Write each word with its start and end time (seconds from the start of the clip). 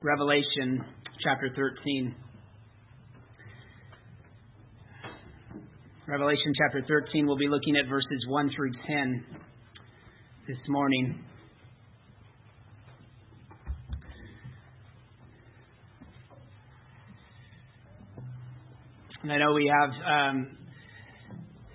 Revelation 0.00 0.84
chapter 1.24 1.50
13. 1.56 2.14
Revelation 6.06 6.52
chapter 6.56 6.84
13, 6.86 7.26
we'll 7.26 7.36
be 7.36 7.48
looking 7.48 7.74
at 7.74 7.88
verses 7.90 8.24
1 8.28 8.50
through 8.54 8.70
10 8.86 9.24
this 10.46 10.56
morning. 10.68 11.24
And 19.24 19.32
I 19.32 19.38
know 19.38 19.52
we 19.52 19.68
have 19.82 19.90
um, 20.06 20.58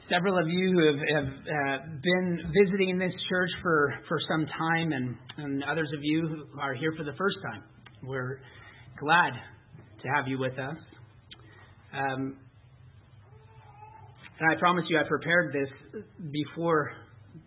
several 0.09 0.37
of 0.39 0.47
you 0.47 0.71
who 0.71 0.85
have, 0.85 1.25
have 1.25 1.33
uh, 1.33 1.85
been 2.01 2.39
visiting 2.63 2.97
this 2.97 3.11
church 3.29 3.49
for, 3.61 3.93
for 4.07 4.17
some 4.29 4.45
time, 4.45 4.93
and, 4.93 5.17
and 5.39 5.61
others 5.65 5.89
of 5.93 5.99
you 6.01 6.25
who 6.25 6.61
are 6.61 6.73
here 6.73 6.93
for 6.95 7.03
the 7.03 7.17
first 7.17 7.35
time. 7.51 7.63
We're 8.05 8.41
glad 8.99 9.31
to 9.31 10.07
have 10.13 10.27
you 10.27 10.37
with 10.37 10.59
us. 10.59 10.75
Um, 11.93 12.37
and 14.39 14.51
I 14.51 14.59
promise 14.59 14.83
you, 14.89 14.99
I 14.99 15.07
prepared 15.07 15.53
this 15.53 15.69
before 16.31 16.91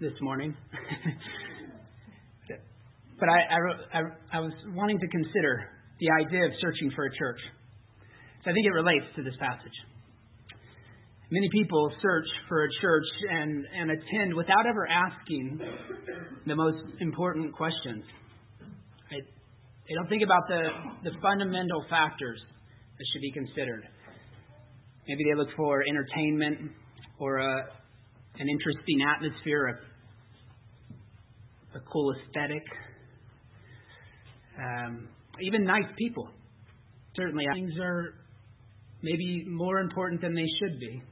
this 0.00 0.14
morning. 0.22 0.56
but 3.20 3.28
I, 3.28 3.38
I, 3.92 4.00
I, 4.32 4.40
was 4.40 4.52
wanting 4.68 4.98
to 4.98 5.06
consider 5.08 5.68
the 6.00 6.08
idea 6.24 6.46
of 6.46 6.52
searching 6.62 6.90
for 6.96 7.04
a 7.04 7.10
church. 7.18 7.40
So 8.42 8.50
I 8.50 8.54
think 8.54 8.64
it 8.64 8.72
relates 8.72 9.04
to 9.16 9.22
this 9.22 9.34
passage. 9.38 9.76
Many 11.30 11.50
people 11.52 11.90
search 12.00 12.28
for 12.48 12.64
a 12.64 12.68
church 12.80 13.06
and, 13.30 13.66
and 13.78 13.90
attend 13.90 14.34
without 14.34 14.64
ever 14.66 14.88
asking 14.88 15.60
the 16.46 16.56
most 16.56 16.78
important 17.00 17.52
questions. 17.52 18.04
They 19.88 19.94
don't 19.94 20.08
think 20.08 20.22
about 20.24 20.48
the, 20.48 20.62
the 21.04 21.10
fundamental 21.22 21.84
factors 21.88 22.40
that 22.98 23.04
should 23.12 23.22
be 23.22 23.30
considered. 23.30 23.84
Maybe 25.06 25.22
they 25.30 25.36
look 25.36 25.48
for 25.56 25.84
entertainment 25.88 26.72
or 27.20 27.38
a, 27.38 27.56
an 28.38 28.48
interesting 28.48 29.02
atmosphere, 29.06 29.78
a, 31.74 31.78
a 31.78 31.80
cool 31.92 32.12
aesthetic, 32.16 32.64
um, 34.58 35.08
even 35.40 35.64
nice 35.64 35.86
people. 35.96 36.28
Certainly, 37.14 37.44
things 37.54 37.74
are 37.80 38.14
maybe 39.02 39.44
more 39.46 39.78
important 39.78 40.20
than 40.20 40.34
they 40.34 40.48
should 40.58 40.80
be. 40.80 41.02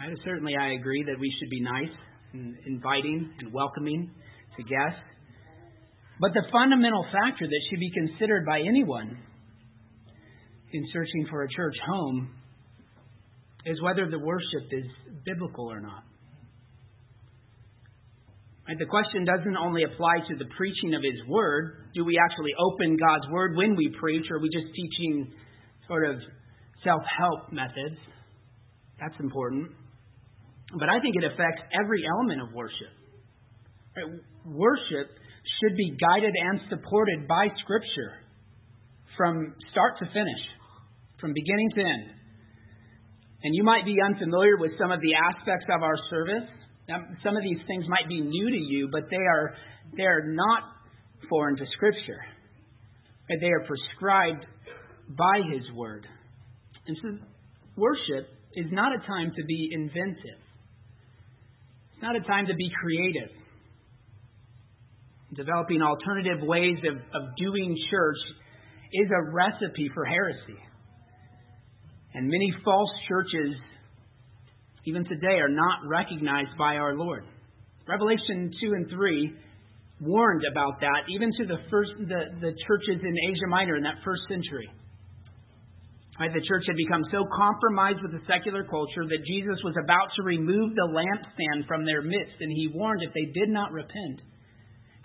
I, 0.00 0.08
certainly, 0.22 0.52
I 0.54 0.72
agree 0.72 1.02
that 1.04 1.18
we 1.18 1.32
should 1.40 1.48
be 1.48 1.60
nice 1.60 1.96
and 2.34 2.56
inviting 2.66 3.32
and 3.38 3.52
welcoming 3.54 4.10
to 4.56 4.62
guests. 4.62 5.00
But 6.20 6.34
the 6.34 6.42
fundamental 6.50 7.04
factor 7.04 7.46
that 7.46 7.60
should 7.70 7.80
be 7.80 7.90
considered 7.90 8.44
by 8.44 8.60
anyone 8.60 9.18
in 10.72 10.84
searching 10.92 11.26
for 11.30 11.44
a 11.44 11.48
church 11.48 11.76
home 11.86 12.30
is 13.64 13.80
whether 13.82 14.10
the 14.10 14.18
worship 14.18 14.66
is 14.72 14.84
biblical 15.24 15.70
or 15.70 15.80
not. 15.80 16.04
Right? 18.66 18.78
The 18.78 18.86
question 18.86 19.24
doesn't 19.24 19.56
only 19.56 19.84
apply 19.84 20.28
to 20.28 20.36
the 20.36 20.44
preaching 20.56 20.94
of 20.94 21.02
His 21.02 21.16
Word. 21.28 21.88
Do 21.94 22.04
we 22.04 22.18
actually 22.18 22.52
open 22.60 22.96
God's 22.96 23.24
Word 23.32 23.56
when 23.56 23.76
we 23.76 23.94
preach, 23.98 24.26
or 24.30 24.36
are 24.36 24.40
we 24.40 24.50
just 24.52 24.68
teaching 24.74 25.32
sort 25.86 26.08
of 26.10 26.16
self 26.84 27.00
help 27.16 27.52
methods? 27.52 27.96
That's 29.00 29.18
important. 29.20 29.72
But 30.78 30.90
I 30.90 31.00
think 31.00 31.16
it 31.16 31.24
affects 31.24 31.62
every 31.72 32.04
element 32.04 32.42
of 32.42 32.52
worship. 32.52 32.92
Right? 33.96 34.20
Worship 34.44 35.16
should 35.60 35.76
be 35.76 35.96
guided 35.98 36.34
and 36.34 36.60
supported 36.70 37.26
by 37.26 37.48
Scripture 37.62 38.22
from 39.16 39.54
start 39.72 39.98
to 39.98 40.06
finish, 40.06 40.42
from 41.20 41.32
beginning 41.34 41.70
to 41.74 41.80
end. 41.80 42.06
And 43.42 43.54
you 43.54 43.62
might 43.62 43.84
be 43.84 43.96
unfamiliar 44.02 44.56
with 44.58 44.72
some 44.78 44.90
of 44.90 45.00
the 45.00 45.14
aspects 45.14 45.66
of 45.74 45.82
our 45.82 45.96
service. 46.10 46.48
Now, 46.88 47.02
some 47.22 47.36
of 47.36 47.42
these 47.42 47.58
things 47.66 47.84
might 47.88 48.08
be 48.08 48.20
new 48.20 48.50
to 48.50 48.56
you, 48.56 48.88
but 48.90 49.02
they 49.10 49.16
are 49.16 49.54
they 49.96 50.04
are 50.04 50.26
not 50.26 50.62
foreign 51.28 51.56
to 51.56 51.64
Scripture. 51.76 52.20
They 53.28 53.46
are 53.46 53.66
prescribed 53.66 54.46
by 55.10 55.40
His 55.52 55.62
Word. 55.76 56.06
And 56.86 56.96
so, 57.02 57.08
worship 57.76 58.28
is 58.54 58.66
not 58.72 58.92
a 58.92 59.06
time 59.06 59.32
to 59.36 59.44
be 59.44 59.70
inventive. 59.72 60.40
It's 61.92 62.02
not 62.02 62.16
a 62.16 62.20
time 62.20 62.46
to 62.46 62.54
be 62.54 62.70
creative. 62.80 63.30
Developing 65.34 65.82
alternative 65.82 66.40
ways 66.42 66.78
of, 66.88 66.96
of 66.96 67.28
doing 67.36 67.76
church 67.90 68.16
is 68.92 69.08
a 69.10 69.30
recipe 69.30 69.90
for 69.94 70.04
heresy. 70.04 70.58
And 72.14 72.26
many 72.26 72.52
false 72.64 72.90
churches, 73.08 73.54
even 74.86 75.04
today, 75.04 75.38
are 75.38 75.50
not 75.50 75.86
recognized 75.86 76.56
by 76.58 76.76
our 76.76 76.96
Lord. 76.96 77.24
Revelation 77.86 78.50
2 78.60 78.72
and 78.72 78.90
3 78.90 79.32
warned 80.00 80.42
about 80.50 80.80
that, 80.80 81.04
even 81.10 81.30
to 81.40 81.44
the, 81.46 81.58
first, 81.70 81.90
the, 81.98 82.22
the 82.40 82.52
churches 82.66 83.02
in 83.02 83.14
Asia 83.30 83.48
Minor 83.48 83.76
in 83.76 83.82
that 83.82 84.00
first 84.04 84.22
century. 84.28 84.68
Right, 86.18 86.34
the 86.34 86.42
church 86.42 86.64
had 86.66 86.74
become 86.74 87.02
so 87.14 87.22
compromised 87.30 88.02
with 88.02 88.10
the 88.10 88.24
secular 88.26 88.64
culture 88.66 89.06
that 89.06 89.22
Jesus 89.22 89.54
was 89.62 89.78
about 89.78 90.10
to 90.18 90.26
remove 90.26 90.74
the 90.74 90.90
lampstand 90.90 91.68
from 91.68 91.86
their 91.86 92.02
midst, 92.02 92.34
and 92.40 92.50
he 92.50 92.74
warned 92.74 93.02
if 93.02 93.14
they 93.14 93.30
did 93.30 93.48
not 93.48 93.70
repent, 93.70 94.26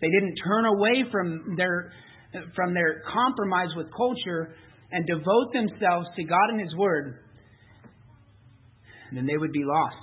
they 0.03 0.09
didn't 0.09 0.35
turn 0.45 0.65
away 0.65 1.05
from 1.11 1.55
their, 1.55 1.91
from 2.55 2.73
their 2.73 3.03
compromise 3.11 3.69
with 3.75 3.87
culture 3.95 4.53
and 4.91 5.07
devote 5.07 5.53
themselves 5.53 6.07
to 6.15 6.23
God 6.23 6.49
and 6.49 6.59
His 6.59 6.75
Word. 6.75 7.19
then 9.13 9.25
they 9.25 9.37
would 9.37 9.53
be 9.53 9.63
lost. 9.63 9.95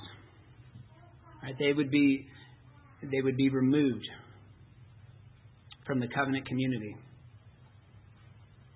Right? 1.42 1.54
They 1.58 1.72
would 1.72 1.90
be 1.90 2.26
they 3.02 3.22
would 3.22 3.36
be 3.36 3.48
removed 3.48 4.06
from 5.86 6.00
the 6.00 6.08
covenant 6.08 6.46
community. 6.46 6.94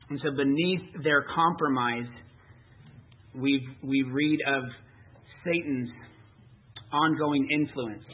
And 0.09 0.19
so 0.23 0.31
beneath 0.35 1.03
their 1.03 1.25
compromise, 1.35 2.09
we 3.35 3.67
we 3.83 4.03
read 4.03 4.39
of 4.47 4.63
Satan's 5.45 5.91
ongoing 6.93 7.49
influence. 7.53 8.05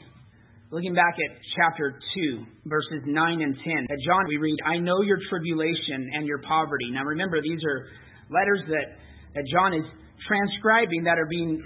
Looking 0.71 0.95
back 0.95 1.19
at 1.19 1.35
chapter 1.59 1.99
2, 2.15 2.47
verses 2.71 3.03
9 3.03 3.43
and 3.43 3.59
10. 3.59 3.91
At 3.91 3.99
John, 4.07 4.23
we 4.31 4.39
read, 4.39 4.55
I 4.63 4.79
know 4.79 5.03
your 5.03 5.19
tribulation 5.27 6.15
and 6.15 6.31
your 6.31 6.39
poverty. 6.47 6.95
Now 6.95 7.03
remember, 7.03 7.43
these 7.43 7.59
are 7.67 7.91
letters 8.31 8.63
that, 8.71 8.87
that 9.35 9.43
John 9.51 9.75
is 9.75 9.83
transcribing 10.31 11.03
that 11.11 11.19
are 11.19 11.27
being, 11.27 11.59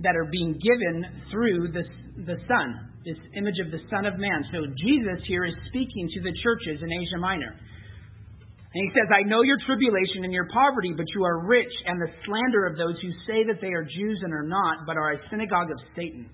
that 0.00 0.16
are 0.16 0.24
being 0.32 0.56
given 0.56 1.04
through 1.28 1.68
the, 1.68 1.84
the 2.24 2.40
Son, 2.48 2.96
this 3.04 3.20
image 3.36 3.60
of 3.60 3.68
the 3.68 3.84
Son 3.92 4.08
of 4.08 4.16
Man. 4.16 4.40
So 4.48 4.64
Jesus 4.80 5.20
here 5.28 5.44
is 5.44 5.52
speaking 5.68 6.08
to 6.16 6.20
the 6.24 6.32
churches 6.40 6.80
in 6.80 6.88
Asia 6.88 7.20
Minor. 7.20 7.52
And 7.52 8.80
he 8.80 8.88
says, 8.96 9.12
I 9.12 9.28
know 9.28 9.44
your 9.44 9.60
tribulation 9.68 10.24
and 10.24 10.32
your 10.32 10.48
poverty, 10.48 10.96
but 10.96 11.04
you 11.12 11.28
are 11.28 11.44
rich, 11.44 11.72
and 11.84 12.00
the 12.00 12.08
slander 12.24 12.64
of 12.64 12.80
those 12.80 12.96
who 13.04 13.12
say 13.28 13.44
that 13.52 13.60
they 13.60 13.76
are 13.76 13.84
Jews 13.84 14.20
and 14.24 14.32
are 14.32 14.48
not, 14.48 14.88
but 14.88 14.96
are 14.96 15.12
a 15.12 15.20
synagogue 15.28 15.68
of 15.68 15.76
Satan. 15.92 16.32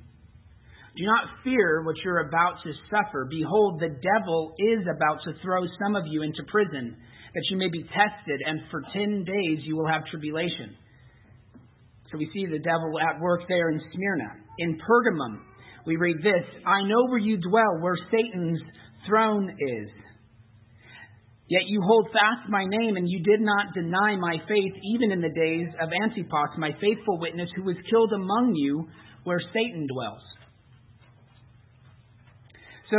Do 0.96 1.04
not 1.06 1.40
fear 1.42 1.82
what 1.84 1.96
you're 2.04 2.28
about 2.28 2.62
to 2.64 2.72
suffer. 2.90 3.26
Behold, 3.30 3.80
the 3.80 3.96
devil 3.96 4.54
is 4.58 4.84
about 4.84 5.24
to 5.24 5.32
throw 5.42 5.64
some 5.82 5.96
of 5.96 6.04
you 6.06 6.22
into 6.22 6.42
prison, 6.50 6.96
that 7.34 7.44
you 7.50 7.56
may 7.56 7.68
be 7.68 7.82
tested, 7.82 8.40
and 8.44 8.60
for 8.70 8.82
ten 8.92 9.24
days 9.24 9.64
you 9.64 9.76
will 9.76 9.88
have 9.88 10.04
tribulation. 10.06 10.76
So 12.10 12.18
we 12.18 12.28
see 12.34 12.44
the 12.44 12.58
devil 12.58 12.92
at 13.00 13.20
work 13.20 13.40
there 13.48 13.70
in 13.70 13.80
Smyrna. 13.80 14.36
In 14.58 14.78
Pergamum, 14.78 15.40
we 15.86 15.96
read 15.96 16.18
this 16.18 16.44
I 16.66 16.82
know 16.82 17.08
where 17.08 17.18
you 17.18 17.38
dwell, 17.38 17.80
where 17.80 17.96
Satan's 18.10 18.60
throne 19.08 19.48
is. 19.48 19.88
Yet 21.48 21.62
you 21.68 21.80
hold 21.82 22.08
fast 22.12 22.50
my 22.50 22.64
name, 22.66 22.96
and 22.96 23.08
you 23.08 23.22
did 23.22 23.40
not 23.40 23.74
deny 23.74 24.16
my 24.16 24.36
faith, 24.46 24.72
even 24.94 25.10
in 25.10 25.22
the 25.22 25.32
days 25.32 25.68
of 25.80 25.88
Antipas, 25.88 26.56
my 26.58 26.72
faithful 26.80 27.18
witness, 27.18 27.48
who 27.56 27.64
was 27.64 27.76
killed 27.88 28.12
among 28.12 28.54
you, 28.56 28.88
where 29.24 29.40
Satan 29.52 29.86
dwells. 29.86 30.22
So 32.92 32.98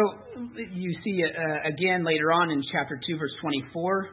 you 0.74 0.92
see 1.04 1.22
uh, 1.22 1.70
again 1.70 2.04
later 2.04 2.32
on 2.32 2.50
in 2.50 2.64
chapter 2.72 3.00
2, 3.08 3.16
verse 3.16 3.30
24, 3.42 4.10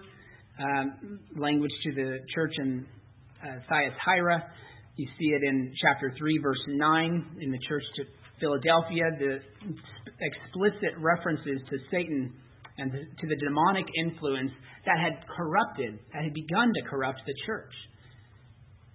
um, 0.61 1.21
language 1.38 1.71
to 1.85 1.94
the 1.94 2.19
church 2.35 2.53
in 2.59 2.85
uh, 3.43 3.61
Thyatira. 3.67 4.44
You 4.97 5.09
see 5.19 5.29
it 5.29 5.43
in 5.43 5.73
chapter 5.81 6.12
3, 6.19 6.38
verse 6.43 6.61
9, 6.69 7.37
in 7.41 7.50
the 7.50 7.59
church 7.67 7.82
to 7.97 8.03
Philadelphia, 8.41 9.05
the 9.19 9.41
explicit 10.21 11.00
references 11.00 11.62
to 11.71 11.77
Satan 11.91 12.31
and 12.77 12.93
to 12.93 13.27
the 13.27 13.37
demonic 13.37 13.87
influence 14.05 14.53
that 14.85 15.00
had 15.00 15.25
corrupted, 15.35 15.99
that 16.12 16.25
had 16.25 16.35
begun 16.35 16.75
to 16.75 16.91
corrupt 16.91 17.21
the 17.25 17.35
church, 17.47 17.73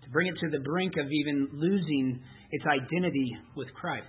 to 0.04 0.10
bring 0.12 0.28
it 0.28 0.36
to 0.40 0.52
the 0.52 0.64
brink 0.64 0.94
of 1.02 1.08
even 1.12 1.50
losing 1.52 2.22
its 2.52 2.64
identity 2.70 3.32
with 3.56 3.74
Christ. 3.74 4.06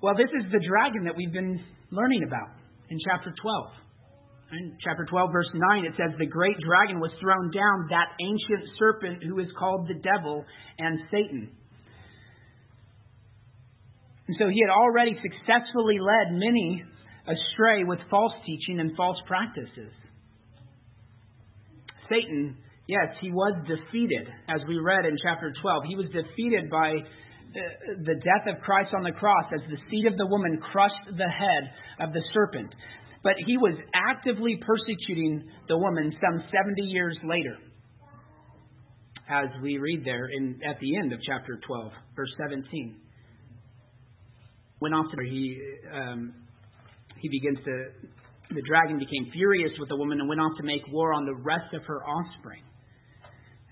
Well, 0.00 0.14
this 0.14 0.30
is 0.30 0.46
the 0.52 0.62
dragon 0.62 1.04
that 1.04 1.16
we've 1.16 1.32
been 1.32 1.58
learning 1.90 2.22
about 2.22 2.54
in 2.88 2.98
chapter 3.02 3.34
12. 3.34 3.66
In 4.52 4.78
chapter 4.78 5.04
12, 5.10 5.32
verse 5.32 5.50
9, 5.52 5.84
it 5.84 5.92
says, 5.98 6.14
The 6.18 6.26
great 6.26 6.56
dragon 6.62 7.00
was 7.00 7.10
thrown 7.20 7.50
down, 7.50 7.90
that 7.90 8.14
ancient 8.22 8.78
serpent 8.78 9.22
who 9.24 9.40
is 9.40 9.48
called 9.58 9.88
the 9.88 9.98
devil 9.98 10.44
and 10.78 11.00
Satan. 11.10 11.50
And 14.28 14.36
so 14.38 14.46
he 14.48 14.62
had 14.62 14.70
already 14.70 15.18
successfully 15.18 15.98
led 15.98 16.32
many 16.32 16.84
astray 17.26 17.82
with 17.82 17.98
false 18.08 18.32
teaching 18.46 18.78
and 18.78 18.96
false 18.96 19.18
practices. 19.26 19.92
Satan, 22.08 22.56
yes, 22.86 23.18
he 23.20 23.32
was 23.32 23.52
defeated, 23.66 24.28
as 24.48 24.60
we 24.68 24.78
read 24.78 25.04
in 25.04 25.16
chapter 25.22 25.52
12. 25.60 25.82
He 25.88 25.96
was 25.96 26.06
defeated 26.06 26.70
by 26.70 26.94
the 28.04 28.14
death 28.14 28.54
of 28.54 28.60
Christ 28.62 28.90
on 28.94 29.02
the 29.02 29.12
cross 29.12 29.46
as 29.54 29.60
the 29.70 29.78
seed 29.90 30.06
of 30.06 30.16
the 30.16 30.26
woman 30.26 30.60
crushed 30.72 31.16
the 31.16 31.28
head 31.28 31.70
of 32.00 32.12
the 32.12 32.22
serpent. 32.32 32.74
But 33.22 33.34
he 33.46 33.56
was 33.56 33.74
actively 33.94 34.60
persecuting 34.64 35.48
the 35.68 35.76
woman 35.76 36.12
some 36.20 36.42
70 36.52 36.82
years 36.82 37.16
later, 37.24 37.56
as 39.28 39.48
we 39.62 39.78
read 39.78 40.04
there 40.04 40.28
in, 40.28 40.60
at 40.64 40.78
the 40.80 40.96
end 40.96 41.12
of 41.12 41.18
chapter 41.26 41.58
12, 41.66 41.92
verse 42.14 42.30
17. 42.38 42.96
Went 44.80 44.94
off 44.94 45.06
to 45.10 45.24
he 45.28 45.60
um, 45.92 46.32
he 47.20 47.28
begins 47.28 47.58
to 47.64 47.72
the 48.54 48.62
dragon 48.62 48.98
became 48.98 49.30
furious 49.32 49.72
with 49.80 49.88
the 49.88 49.96
woman 49.96 50.20
and 50.20 50.28
went 50.28 50.40
off 50.40 50.56
to 50.56 50.62
make 50.62 50.80
war 50.90 51.12
on 51.12 51.26
the 51.26 51.34
rest 51.34 51.74
of 51.74 51.82
her 51.84 52.00
offspring 52.06 52.62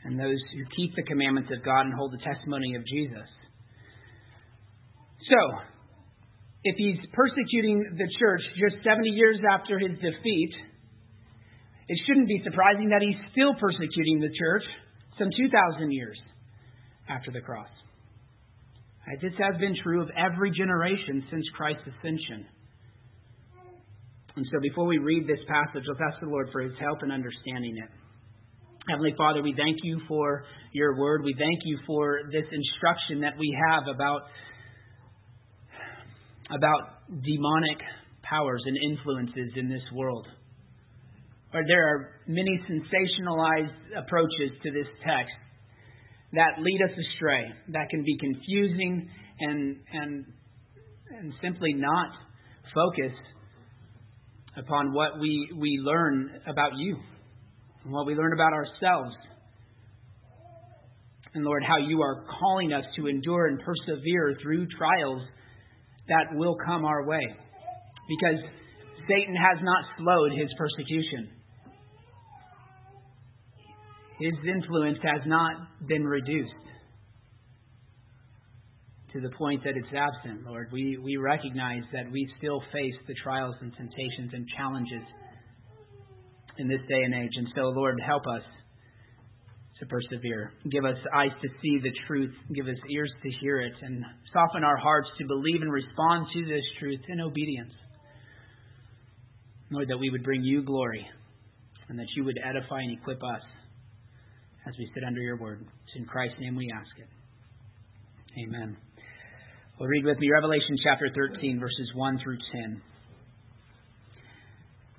and 0.05 0.19
those 0.19 0.39
who 0.53 0.63
keep 0.77 0.95
the 0.97 1.03
commandments 1.03 1.51
of 1.57 1.65
God 1.65 1.83
and 1.83 1.95
hold 1.95 2.13
the 2.13 2.23
testimony 2.23 2.75
of 2.75 2.85
Jesus. 2.87 3.27
So, 5.29 5.59
if 6.65 6.75
he's 6.77 6.99
persecuting 7.13 7.97
the 7.99 8.09
church 8.19 8.43
just 8.59 8.83
70 8.83 9.11
years 9.11 9.39
after 9.51 9.79
his 9.79 9.95
defeat, 9.99 10.53
it 11.89 11.99
shouldn't 12.07 12.29
be 12.29 12.43
surprising 12.43 12.91
that 12.91 13.03
he's 13.03 13.19
still 13.31 13.55
persecuting 13.55 14.21
the 14.21 14.31
church 14.35 14.65
some 15.19 15.29
2,000 15.31 15.91
years 15.91 16.19
after 17.09 17.31
the 17.31 17.41
cross. 17.41 17.71
This 19.23 19.33
has 19.39 19.55
been 19.61 19.77
true 19.83 20.03
of 20.03 20.11
every 20.19 20.51
generation 20.51 21.23
since 21.31 21.47
Christ's 21.55 21.87
ascension. 21.87 22.47
And 24.35 24.45
so 24.51 24.59
before 24.61 24.87
we 24.87 24.99
read 24.99 25.27
this 25.27 25.39
passage, 25.47 25.87
let's 25.87 26.01
ask 26.03 26.21
the 26.21 26.27
Lord 26.27 26.51
for 26.51 26.61
his 26.61 26.75
help 26.81 27.03
in 27.05 27.13
understanding 27.13 27.79
it. 27.79 27.89
Heavenly 28.91 29.15
Father, 29.17 29.43
we 29.43 29.55
thank 29.57 29.79
you 29.83 30.01
for 30.09 30.45
your 30.73 30.99
word. 30.99 31.23
We 31.23 31.35
thank 31.39 31.61
you 31.65 31.79
for 31.87 32.21
this 32.31 32.45
instruction 32.51 33.21
that 33.23 33.39
we 33.39 33.57
have 33.71 33.87
about 33.87 34.23
about 36.51 37.09
demonic 37.09 37.79
powers 38.23 38.63
and 38.65 38.77
influences 38.93 39.53
in 39.57 39.69
this 39.69 39.83
world. 39.95 40.27
Or 41.55 41.63
there 41.67 41.89
are 41.89 42.11
many 42.27 42.61
sensationalized 42.69 44.05
approaches 44.05 44.59
to 44.63 44.71
this 44.73 44.87
text 45.05 45.35
that 46.33 46.61
lead 46.61 46.81
us 46.83 46.91
astray, 46.91 47.45
that 47.69 47.89
can 47.89 48.03
be 48.03 48.17
confusing 48.19 49.09
and 49.41 49.77
and 49.93 50.25
and 51.11 51.33
simply 51.41 51.73
not 51.73 52.09
focus 52.75 53.13
upon 54.57 54.93
what 54.93 55.21
we, 55.21 55.51
we 55.57 55.79
learn 55.83 56.31
about 56.47 56.73
you 56.77 56.97
and 57.85 57.93
what 57.93 58.07
we 58.07 58.15
learn 58.15 58.33
about 58.33 58.53
ourselves. 58.53 59.15
And 61.35 61.45
Lord, 61.45 61.63
how 61.67 61.77
you 61.77 62.01
are 62.01 62.25
calling 62.41 62.73
us 62.73 62.85
to 62.97 63.07
endure 63.07 63.49
and 63.49 63.61
persevere 63.61 64.37
through 64.43 64.67
trials 64.79 65.23
that 66.09 66.35
will 66.35 66.57
come 66.65 66.85
our 66.85 67.07
way. 67.07 67.23
Because 68.09 68.41
Satan 69.09 69.35
has 69.35 69.59
not 69.63 69.85
slowed 69.99 70.33
his 70.33 70.49
persecution. 70.59 71.31
His 74.19 74.35
influence 74.49 74.99
has 75.03 75.23
not 75.27 75.55
been 75.87 76.05
reduced 76.05 76.53
to 79.13 79.21
the 79.21 79.31
point 79.37 79.63
that 79.65 79.77
it's 79.77 79.93
absent, 79.95 80.45
Lord. 80.47 80.69
We, 80.73 80.99
we 80.99 81.17
recognize 81.17 81.83
that 81.93 82.11
we 82.11 82.29
still 82.39 82.61
face 82.73 82.95
the 83.07 83.15
trials 83.23 83.55
and 83.61 83.73
temptations 83.77 84.31
and 84.33 84.47
challenges 84.57 85.03
in 86.59 86.69
this 86.69 86.81
day 86.89 87.03
and 87.05 87.15
age. 87.15 87.33
And 87.37 87.49
so, 87.55 87.63
Lord, 87.69 88.01
help 88.05 88.23
us 88.27 88.43
to 89.81 89.87
persevere. 89.87 90.53
Give 90.71 90.85
us 90.85 90.97
eyes 91.15 91.33
to 91.43 91.49
see 91.61 91.79
the 91.83 91.93
truth. 92.07 92.33
Give 92.55 92.67
us 92.67 92.79
ears 92.91 93.11
to 93.23 93.31
hear 93.41 93.61
it. 93.61 93.73
And 93.83 94.05
soften 94.33 94.65
our 94.65 94.77
hearts 94.77 95.09
to 95.19 95.27
believe 95.27 95.63
and 95.63 95.73
respond 95.73 96.27
to 96.33 96.45
this 96.47 96.65
truth 96.81 97.01
in 97.09 97.21
obedience. 97.21 97.73
Lord, 99.71 99.89
that 99.89 99.99
we 99.99 100.11
would 100.11 100.23
bring 100.23 100.43
you 100.43 100.63
glory 100.63 101.07
and 101.89 101.99
that 101.99 102.07
you 102.17 102.25
would 102.25 102.39
edify 102.43 102.81
and 102.81 102.99
equip 102.99 103.23
us 103.23 103.43
as 104.67 104.75
we 104.79 104.91
sit 104.95 105.05
under 105.05 105.21
your 105.21 105.37
word. 105.37 105.61
It's 105.63 105.97
in 105.97 106.07
Christ's 106.07 106.41
name 106.41 106.57
we 106.57 106.71
ask 106.75 106.91
it. 106.99 107.09
Amen. 108.47 108.77
Well, 109.79 109.89
read 109.89 110.05
with 110.05 110.19
me 110.19 110.31
Revelation 110.33 110.77
chapter 110.83 111.09
13, 111.15 111.61
verses 111.61 111.91
1 111.95 112.19
through 112.23 112.39
10. 112.53 112.83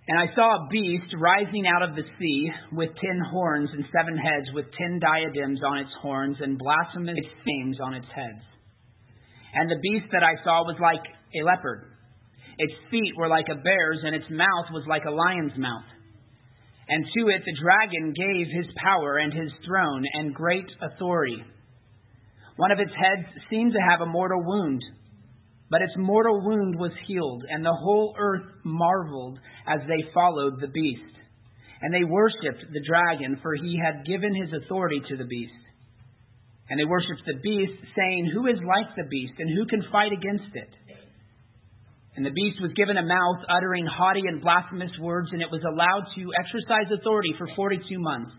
And 0.08 0.18
I 0.18 0.34
saw 0.36 0.56
a 0.56 0.68
beast 0.72 1.12
rising 1.20 1.68
out 1.68 1.84
of 1.84 1.96
the 1.96 2.08
sea 2.18 2.50
with 2.72 2.96
ten 2.96 3.20
horns 3.30 3.70
and 3.74 3.84
seven 3.92 4.16
heads, 4.16 4.48
with 4.54 4.66
ten 4.80 5.00
diadems 5.00 5.60
on 5.64 5.80
its 5.80 5.92
horns 6.02 6.38
and 6.40 6.58
blasphemous 6.58 7.28
names 7.46 7.78
on 7.84 7.94
its 7.94 8.08
heads. 8.16 8.44
And 9.54 9.70
the 9.70 9.82
beast 9.84 10.08
that 10.14 10.24
I 10.24 10.42
saw 10.46 10.64
was 10.64 10.80
like 10.80 11.04
a 11.36 11.44
leopard. 11.44 11.92
Its 12.58 12.74
feet 12.90 13.14
were 13.18 13.28
like 13.28 13.48
a 13.52 13.60
bear's, 13.60 14.00
and 14.04 14.16
its 14.16 14.32
mouth 14.32 14.72
was 14.72 14.86
like 14.88 15.04
a 15.04 15.12
lion's 15.12 15.58
mouth. 15.58 15.92
And 16.88 17.04
to 17.04 17.28
it 17.28 17.44
the 17.44 17.60
dragon 17.60 18.14
gave 18.16 18.48
his 18.48 18.74
power 18.82 19.18
and 19.18 19.34
his 19.34 19.52
throne 19.68 20.04
and 20.14 20.34
great 20.34 20.72
authority. 20.82 21.44
One 22.56 22.72
of 22.72 22.80
its 22.80 22.96
heads 22.96 23.28
seemed 23.50 23.74
to 23.74 23.88
have 23.92 24.00
a 24.00 24.10
mortal 24.10 24.42
wound 24.42 24.82
but 25.70 25.82
its 25.82 25.94
mortal 25.98 26.40
wound 26.46 26.80
was 26.80 26.92
healed, 27.08 27.44
and 27.50 27.64
the 27.64 27.76
whole 27.84 28.16
earth 28.18 28.48
marveled 28.64 29.40
as 29.68 29.82
they 29.88 30.12
followed 30.14 30.62
the 30.62 30.72
beast. 30.72 31.14
And 31.82 31.94
they 31.94 32.08
worshipped 32.08 32.72
the 32.72 32.86
dragon, 32.88 33.38
for 33.42 33.54
he 33.54 33.78
had 33.78 34.08
given 34.08 34.34
his 34.34 34.50
authority 34.64 35.02
to 35.10 35.18
the 35.18 35.28
beast. 35.28 35.60
And 36.70 36.80
they 36.80 36.88
worshipped 36.88 37.28
the 37.28 37.40
beast, 37.44 37.80
saying, 37.96 38.32
Who 38.34 38.48
is 38.48 38.60
like 38.64 38.96
the 38.96 39.08
beast, 39.12 39.36
and 39.40 39.52
who 39.52 39.68
can 39.68 39.84
fight 39.92 40.12
against 40.12 40.56
it? 40.56 40.72
And 42.16 42.26
the 42.26 42.34
beast 42.34 42.58
was 42.64 42.74
given 42.74 42.98
a 42.98 43.06
mouth 43.06 43.46
uttering 43.46 43.86
haughty 43.86 44.24
and 44.26 44.42
blasphemous 44.42 44.92
words, 45.00 45.30
and 45.32 45.42
it 45.42 45.52
was 45.52 45.62
allowed 45.62 46.08
to 46.16 46.34
exercise 46.40 46.90
authority 46.90 47.36
for 47.38 47.48
42 47.56 47.84
months. 48.00 48.32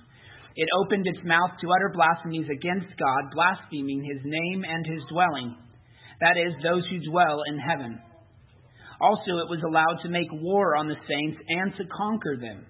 It 0.56 0.68
opened 0.82 1.06
its 1.06 1.22
mouth 1.22 1.54
to 1.60 1.70
utter 1.70 1.92
blasphemies 1.94 2.50
against 2.50 2.90
God, 2.98 3.22
blaspheming 3.30 4.02
his 4.02 4.18
name 4.24 4.64
and 4.66 4.82
his 4.82 5.04
dwelling 5.12 5.54
that 6.20 6.36
is, 6.36 6.54
those 6.62 6.84
who 6.90 7.10
dwell 7.10 7.42
in 7.48 7.58
heaven. 7.58 8.00
Also, 9.00 9.38
it 9.38 9.50
was 9.50 9.62
allowed 9.62 10.02
to 10.02 10.08
make 10.08 10.28
war 10.32 10.74
on 10.74 10.88
the 10.88 10.98
saints 11.06 11.38
and 11.48 11.72
to 11.76 11.84
conquer 11.94 12.36
them. 12.40 12.66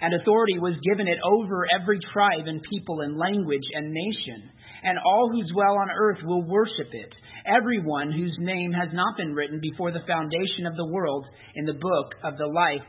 And 0.00 0.14
authority 0.14 0.58
was 0.58 0.74
given 0.86 1.08
it 1.08 1.18
over 1.24 1.66
every 1.80 1.98
tribe 2.12 2.46
and 2.46 2.62
people 2.70 3.00
and 3.00 3.18
language 3.18 3.66
and 3.74 3.90
nation. 3.90 4.50
And 4.84 4.98
all 4.98 5.30
who 5.32 5.42
dwell 5.52 5.78
on 5.78 5.88
earth 5.90 6.18
will 6.24 6.42
worship 6.46 6.92
it, 6.92 7.10
everyone 7.46 8.12
whose 8.12 8.36
name 8.38 8.70
has 8.72 8.90
not 8.92 9.16
been 9.16 9.34
written 9.34 9.60
before 9.60 9.90
the 9.90 10.06
foundation 10.06 10.66
of 10.66 10.76
the 10.76 10.86
world 10.86 11.24
in 11.56 11.64
the 11.64 11.72
book 11.72 12.14
of 12.22 12.36
the 12.36 12.46
life 12.46 12.86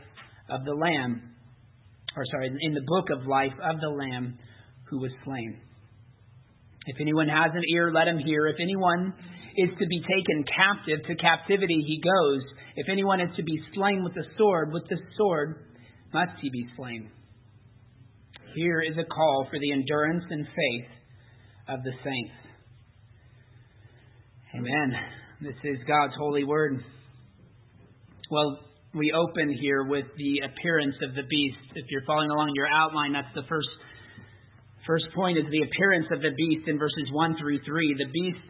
of 0.50 0.64
the 0.64 0.74
Lamb, 0.74 1.34
or 2.16 2.24
sorry, 2.30 2.52
in 2.60 2.74
the 2.74 2.84
book 2.86 3.06
of 3.10 3.26
life 3.26 3.56
of 3.64 3.80
the 3.80 3.88
Lamb 3.88 4.38
who 4.90 5.00
was 5.00 5.10
slain. 5.24 5.58
If 6.86 6.96
anyone 7.00 7.28
has 7.28 7.50
an 7.52 7.62
ear, 7.74 7.90
let 7.92 8.06
him 8.06 8.18
hear. 8.18 8.46
If 8.46 8.56
anyone 8.60 9.14
is 9.56 9.70
to 9.78 9.86
be 9.86 10.00
taken 10.00 10.44
captive, 10.44 11.06
to 11.06 11.14
captivity 11.16 11.82
he 11.86 12.00
goes. 12.00 12.42
If 12.76 12.88
anyone 12.90 13.20
is 13.20 13.34
to 13.36 13.42
be 13.42 13.58
slain 13.74 14.04
with 14.04 14.14
the 14.14 14.24
sword, 14.36 14.72
with 14.72 14.84
the 14.88 14.98
sword 15.16 15.64
must 16.12 16.32
he 16.40 16.50
be 16.50 16.66
slain. 16.76 17.10
Here 18.54 18.80
is 18.80 18.96
a 18.96 19.04
call 19.04 19.46
for 19.50 19.58
the 19.58 19.72
endurance 19.72 20.24
and 20.30 20.46
faith 20.46 20.88
of 21.68 21.82
the 21.82 21.92
saints. 22.04 22.32
Amen. 24.54 24.92
This 25.42 25.56
is 25.64 25.76
God's 25.86 26.14
holy 26.16 26.44
word. 26.44 26.82
Well, 28.30 28.58
we 28.94 29.12
open 29.12 29.54
here 29.60 29.84
with 29.84 30.06
the 30.16 30.40
appearance 30.48 30.96
of 31.02 31.14
the 31.14 31.22
beast. 31.28 31.58
If 31.74 31.84
you're 31.90 32.04
following 32.06 32.30
along 32.30 32.52
your 32.54 32.66
outline, 32.66 33.12
that's 33.12 33.34
the 33.34 33.44
first 33.48 33.68
first 34.86 35.04
point 35.14 35.36
is 35.36 35.44
the 35.50 35.62
appearance 35.66 36.06
of 36.12 36.22
the 36.22 36.30
beast 36.36 36.68
in 36.68 36.78
verses 36.78 37.10
1 37.12 37.36
through 37.38 37.60
3. 37.66 37.94
The 37.98 38.10
beast 38.10 38.44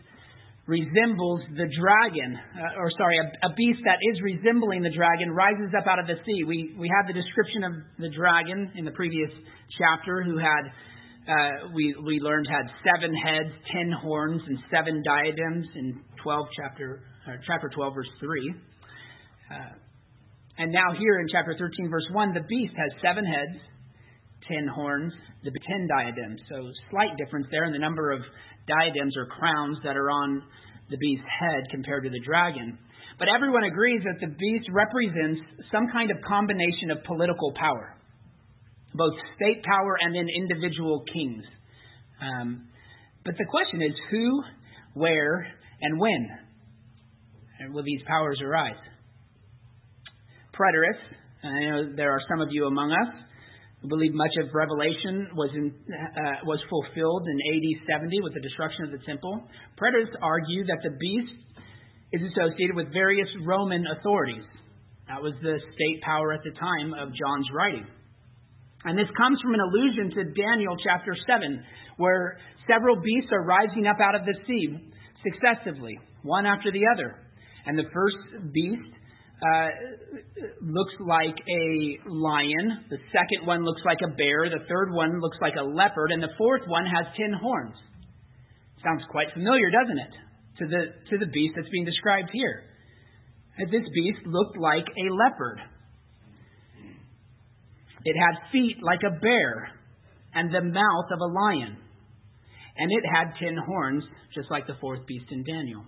resembles 0.67 1.41
the 1.55 1.71
dragon, 1.79 2.35
uh, 2.35 2.81
or 2.83 2.91
sorry, 2.99 3.19
a, 3.19 3.47
a, 3.47 3.55
beast 3.55 3.79
that 3.87 4.03
is 4.03 4.19
resembling 4.21 4.83
the 4.83 4.91
dragon 4.91 5.31
rises 5.31 5.71
up 5.79 5.87
out 5.87 5.99
of 5.99 6.07
the 6.07 6.19
sea. 6.27 6.43
We, 6.43 6.75
we 6.77 6.91
had 6.91 7.07
the 7.07 7.15
description 7.15 7.63
of 7.63 7.73
the 7.99 8.11
dragon 8.11 8.73
in 8.75 8.85
the 8.85 8.91
previous 8.91 9.31
chapter, 9.79 10.23
who 10.27 10.39
had, 10.39 10.63
uh, 11.31 11.71
we, 11.73 11.95
we 12.03 12.19
learned 12.19 12.49
had 12.51 12.67
seven 12.83 13.15
heads, 13.15 13.55
ten 13.71 13.93
horns, 13.95 14.43
and 14.47 14.59
seven 14.71 15.03
diadems 15.07 15.67
in 15.77 16.03
12 16.23 16.47
chapter, 16.59 17.03
chapter 17.47 17.71
12, 17.73 17.95
verse 17.95 18.11
3. 18.19 18.55
Uh, 19.47 19.55
And 20.59 20.73
now, 20.73 20.91
here 20.99 21.21
in 21.21 21.27
chapter 21.31 21.55
13, 21.57 21.89
verse 21.89 22.07
1, 22.11 22.35
the 22.35 22.43
beast 22.49 22.75
has 22.75 22.91
seven 23.01 23.25
heads, 23.25 23.63
ten 24.51 24.67
horns, 24.67 25.13
the 25.45 25.51
ten 25.51 25.87
diadems. 25.87 26.41
So, 26.49 26.57
slight 26.91 27.15
difference 27.19 27.47
there 27.51 27.65
in 27.65 27.73
the 27.73 27.79
number 27.79 28.11
of 28.11 28.21
diadems 28.67 29.17
or 29.17 29.27
crowns 29.27 29.79
that 29.85 29.97
are 29.97 30.11
on 30.11 30.43
the 30.91 30.97
beast's 30.97 31.27
head 31.41 31.65
compared 31.71 32.05
to 32.05 32.11
the 32.11 32.21
dragon. 32.21 32.79
But 33.19 33.29
everyone 33.35 33.65
agrees 33.65 34.03
that 34.05 34.21
the 34.21 34.33
beast 34.35 34.69
represents 34.71 35.41
some 35.73 35.89
kind 35.93 36.11
of 36.11 36.19
combination 36.29 36.91
of 36.91 37.03
political 37.05 37.53
power, 37.59 37.97
both 38.95 39.15
state 39.37 39.65
power 39.65 39.97
and 40.01 40.15
then 40.15 40.27
individual 40.29 41.03
kings. 41.13 41.45
Um, 42.21 42.69
but 43.25 43.35
the 43.39 43.47
question 43.51 43.83
is 43.83 43.93
who, 44.11 44.43
where, 44.95 45.47
and 45.81 45.99
when 45.99 46.29
will 47.73 47.85
these 47.85 48.01
powers 48.07 48.39
arise? 48.43 48.77
Preterists, 50.55 51.17
I 51.43 51.71
know 51.71 51.97
there 51.97 52.13
are 52.13 52.21
some 52.31 52.41
of 52.41 52.49
you 52.51 52.67
among 52.67 52.93
us 52.93 53.26
who 53.83 53.89
believe 53.89 54.15
much 54.15 54.33
of 54.43 54.49
Revelation 54.55 55.29
was, 55.35 55.51
in, 55.55 55.73
uh, 55.93 56.45
was 56.45 56.61
fulfilled 56.71 57.29
in 57.29 57.37
AD 57.37 57.67
70 58.01 58.21
with 58.23 58.35
the 58.35 58.41
destruction 58.41 58.85
of 58.85 58.91
the 58.93 59.03
temple. 59.05 59.45
Preterists 59.77 60.17
argue 60.23 60.65
that 60.67 60.81
the 60.83 60.97
beast 60.97 61.37
is 62.13 62.23
associated 62.33 62.75
with 62.75 62.93
various 62.93 63.29
Roman 63.45 63.85
authorities. 63.99 64.45
That 65.09 65.23
was 65.23 65.35
the 65.43 65.59
state 65.75 66.03
power 66.03 66.33
at 66.33 66.41
the 66.43 66.53
time 66.59 66.95
of 66.95 67.15
John's 67.15 67.49
writing. 67.53 67.87
And 68.85 68.99
this 68.99 69.11
comes 69.17 69.39
from 69.43 69.55
an 69.55 69.61
allusion 69.61 70.11
to 70.15 70.23
Daniel 70.33 70.77
chapter 70.83 71.15
7, 71.27 71.63
where 71.97 72.39
several 72.71 72.97
beasts 72.97 73.31
are 73.33 73.45
rising 73.45 73.87
up 73.87 73.99
out 74.01 74.15
of 74.15 74.23
the 74.25 74.35
sea 74.47 74.93
successively, 75.23 75.99
one 76.23 76.47
after 76.47 76.71
the 76.71 76.83
other. 76.95 77.19
And 77.67 77.79
the 77.79 77.91
first 77.93 78.53
beast 78.53 78.96
uh, 79.43 79.69
looks 80.63 80.95
like 81.01 81.37
a 81.37 81.65
lion, 82.09 82.87
the 82.89 82.99
second 83.13 83.47
one 83.47 83.65
looks 83.65 83.83
like 83.85 83.99
a 84.05 84.15
bear, 84.17 84.49
the 84.49 84.65
third 84.69 84.93
one 84.93 85.21
looks 85.21 85.37
like 85.41 85.55
a 85.61 85.65
leopard, 85.65 86.13
and 86.13 86.23
the 86.23 86.33
fourth 86.39 86.63
one 86.67 86.87
has 86.87 87.07
ten 87.17 87.33
horns. 87.41 87.75
Sounds 88.83 89.03
quite 89.11 89.29
familiar, 89.35 89.71
doesn't 89.71 89.99
it? 89.99 90.27
to 90.59 90.65
the, 90.67 90.83
to 91.11 91.19
the 91.19 91.31
beast 91.31 91.55
that's 91.57 91.69
being 91.69 91.85
described 91.85 92.31
here. 92.33 92.65
This 93.71 93.85
beast 93.95 94.21
looked 94.27 94.57
like 94.59 94.85
a 94.85 95.07
leopard. 95.13 95.61
It 98.05 98.17
had 98.17 98.51
feet 98.53 98.77
like 98.83 99.01
a 99.07 99.19
bear 99.19 99.69
and 100.35 100.55
the 100.55 100.63
mouth 100.63 101.09
of 101.11 101.21
a 101.21 101.33
lion. 101.33 101.77
And 102.77 102.93
it 102.93 103.05
had 103.11 103.33
ten 103.41 103.57
horns, 103.57 104.05
just 104.35 104.51
like 104.51 104.67
the 104.67 104.77
fourth 104.81 105.07
beast 105.07 105.27
in 105.31 105.45
Daniel. 105.45 105.85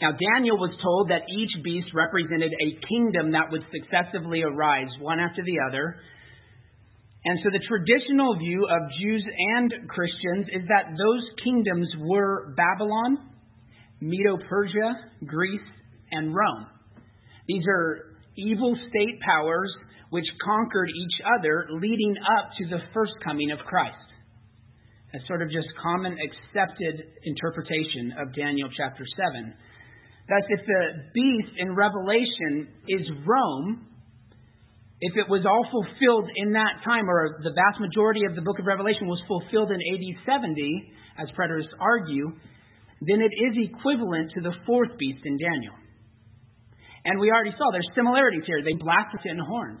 Now, 0.00 0.12
Daniel 0.12 0.56
was 0.56 0.70
told 0.82 1.10
that 1.10 1.26
each 1.26 1.50
beast 1.64 1.88
represented 1.92 2.52
a 2.52 2.78
kingdom 2.86 3.32
that 3.32 3.50
would 3.50 3.62
successively 3.74 4.42
arise, 4.42 4.88
one 5.00 5.18
after 5.18 5.42
the 5.42 5.58
other, 5.68 5.96
and 7.24 7.38
so 7.42 7.50
the 7.50 7.60
traditional 7.66 8.38
view 8.38 8.64
of 8.64 8.92
Jews 9.00 9.24
and 9.58 9.72
Christians 9.88 10.46
is 10.54 10.62
that 10.68 10.94
those 10.96 11.24
kingdoms 11.44 11.88
were 12.00 12.54
Babylon, 12.56 13.18
Medo 14.00 14.38
Persia, 14.48 14.94
Greece, 15.26 15.68
and 16.12 16.34
Rome. 16.34 16.66
These 17.48 17.64
are 17.68 18.16
evil 18.36 18.76
state 18.88 19.20
powers 19.20 19.70
which 20.10 20.24
conquered 20.44 20.88
each 20.88 21.20
other 21.36 21.66
leading 21.70 22.14
up 22.38 22.50
to 22.58 22.68
the 22.68 22.80
first 22.94 23.12
coming 23.22 23.50
of 23.50 23.58
Christ. 23.66 23.96
A 25.12 25.18
sort 25.26 25.42
of 25.42 25.50
just 25.50 25.68
common 25.82 26.16
accepted 26.16 27.12
interpretation 27.24 28.14
of 28.20 28.34
Daniel 28.34 28.68
chapter 28.76 29.04
7. 29.34 29.54
Thus, 30.28 30.44
if 30.48 30.60
the 30.66 30.82
beast 31.14 31.56
in 31.56 31.74
Revelation 31.74 32.68
is 32.86 33.00
Rome, 33.24 33.88
if 35.00 35.16
it 35.16 35.24
was 35.30 35.46
all 35.48 35.64
fulfilled 35.72 36.28
in 36.36 36.52
that 36.52 36.84
time, 36.84 37.08
or 37.08 37.40
the 37.42 37.56
vast 37.56 37.80
majority 37.80 38.28
of 38.28 38.36
the 38.36 38.42
book 38.42 38.58
of 38.58 38.66
Revelation 38.66 39.08
was 39.08 39.22
fulfilled 39.24 39.72
in 39.72 39.80
AD 39.80 40.04
70, 40.28 40.92
as 41.16 41.28
preterists 41.32 41.72
argue, 41.80 42.36
then 43.00 43.22
it 43.24 43.32
is 43.32 43.70
equivalent 43.72 44.32
to 44.34 44.40
the 44.42 44.52
fourth 44.66 44.90
beast 44.98 45.24
in 45.24 45.38
Daniel. 45.38 45.74
And 47.04 47.18
we 47.20 47.30
already 47.30 47.54
saw 47.56 47.70
there's 47.72 47.88
similarities 47.94 48.42
here. 48.44 48.60
They 48.60 48.76
blasted 48.76 49.24
in 49.24 49.38
horns. 49.38 49.80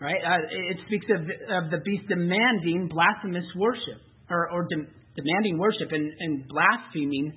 Right? 0.00 0.20
Uh, 0.20 0.42
it 0.68 0.78
speaks 0.84 1.06
of, 1.08 1.22
of 1.22 1.70
the 1.70 1.78
beast 1.86 2.08
demanding 2.08 2.90
blasphemous 2.92 3.46
worship, 3.56 4.02
or, 4.28 4.50
or 4.50 4.66
de- 4.68 4.90
demanding 5.16 5.56
worship 5.56 5.88
and, 5.92 6.12
and 6.18 6.44
blaspheming 6.48 7.32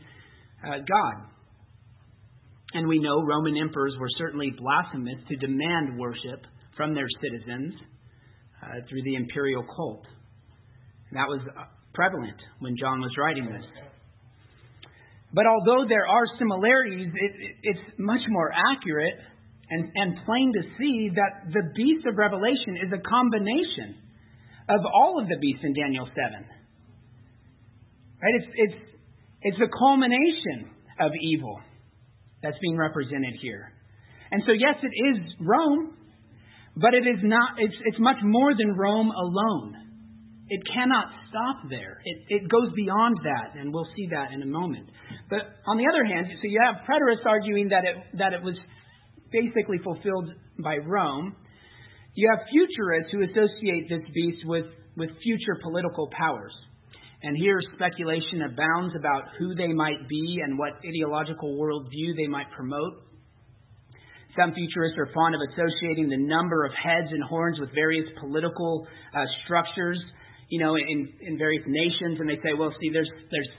uh, 0.65 0.81
God. 0.83 1.34
And 2.75 2.89
we 2.89 2.99
know 2.99 3.23
Roman 3.23 3.55
emperors 3.55 3.95
were 3.97 4.09
certainly 4.17 4.51
blasphemous 4.51 5.15
to 5.29 5.37
demand 5.37 5.97
worship 5.97 6.43
from 6.75 6.93
their 6.93 7.07
citizens 7.23 7.73
uh, 8.61 8.83
through 8.89 9.01
the 9.03 9.15
imperial 9.15 9.63
cult. 9.63 10.03
And 11.09 11.15
that 11.15 11.29
was 11.31 11.39
uh, 11.47 11.71
prevalent 11.93 12.35
when 12.59 12.75
John 12.75 12.99
was 12.99 13.11
writing 13.17 13.45
this. 13.45 13.63
But 15.31 15.45
although 15.47 15.87
there 15.87 16.05
are 16.05 16.25
similarities, 16.37 17.07
it, 17.15 17.31
it's 17.63 17.79
much 17.97 18.19
more 18.27 18.51
accurate 18.51 19.23
and, 19.69 19.91
and 19.95 20.25
plain 20.25 20.51
to 20.51 20.61
see 20.77 21.15
that 21.15 21.53
the 21.53 21.71
beast 21.77 22.05
of 22.05 22.17
Revelation 22.17 22.75
is 22.83 22.91
a 22.91 22.99
combination 23.07 24.03
of 24.67 24.81
all 24.83 25.21
of 25.21 25.29
the 25.29 25.37
beasts 25.39 25.63
in 25.63 25.73
Daniel 25.73 26.09
7. 26.11 26.19
Right? 28.19 28.35
It's, 28.35 28.51
it's, 28.55 28.79
it's 29.43 29.59
a 29.63 29.71
culmination 29.79 30.75
of 30.99 31.11
evil 31.15 31.55
that's 32.45 32.61
being 32.61 32.77
represented 32.77 33.33
here. 33.41 33.73
And 34.29 34.43
so, 34.45 34.53
yes, 34.53 34.77
it 34.85 34.93
is 34.93 35.33
Rome, 35.41 35.97
but 36.77 36.93
it 36.93 37.09
is 37.09 37.17
not, 37.23 37.57
it's, 37.57 37.73
it's 37.85 37.97
much 37.99 38.21
more 38.21 38.53
than 38.53 38.77
Rome 38.77 39.09
alone. 39.09 39.73
It 40.47 40.61
cannot 40.69 41.09
stop 41.29 41.69
there. 41.69 41.97
It, 42.05 42.17
it 42.29 42.49
goes 42.49 42.69
beyond 42.75 43.17
that, 43.23 43.59
and 43.59 43.73
we'll 43.73 43.89
see 43.95 44.07
that 44.11 44.31
in 44.31 44.43
a 44.43 44.45
moment. 44.45 44.85
But 45.27 45.41
on 45.65 45.77
the 45.77 45.89
other 45.89 46.05
hand, 46.05 46.27
so 46.37 46.45
you 46.45 46.61
have 46.61 46.85
preterists 46.85 47.25
arguing 47.25 47.69
that 47.69 47.81
it, 47.81 47.95
that 48.19 48.33
it 48.33 48.43
was 48.43 48.53
basically 49.31 49.79
fulfilled 49.83 50.29
by 50.61 50.77
Rome. 50.77 51.35
You 52.13 52.29
have 52.29 52.45
futurists 52.45 53.11
who 53.11 53.23
associate 53.25 53.89
this 53.89 54.05
beast 54.13 54.45
with, 54.45 54.65
with 54.95 55.09
future 55.23 55.57
political 55.63 56.09
powers. 56.15 56.53
And 57.23 57.37
here 57.37 57.59
speculation 57.75 58.43
abounds 58.43 58.93
about 58.97 59.23
who 59.39 59.55
they 59.55 59.73
might 59.73 60.07
be 60.07 60.39
and 60.43 60.57
what 60.57 60.73
ideological 60.85 61.57
worldview 61.57 62.15
they 62.17 62.27
might 62.27 62.51
promote. 62.51 63.01
Some 64.37 64.53
futurists 64.53 64.99
are 64.99 65.09
fond 65.13 65.33
of 65.33 65.41
associating 65.53 66.09
the 66.09 66.19
number 66.19 66.65
of 66.65 66.71
heads 66.75 67.07
and 67.09 67.23
horns 67.23 67.57
with 67.59 67.73
various 67.73 68.05
political 68.19 68.85
uh, 69.15 69.23
structures, 69.45 69.97
you 70.49 70.59
know, 70.59 70.75
in, 70.75 71.07
in 71.21 71.37
various 71.37 71.63
nations, 71.65 72.19
and 72.19 72.29
they 72.29 72.35
say, 72.43 72.51
well, 72.51 72.69
see, 72.81 72.89
there's 72.91 73.09
there's 73.31 73.49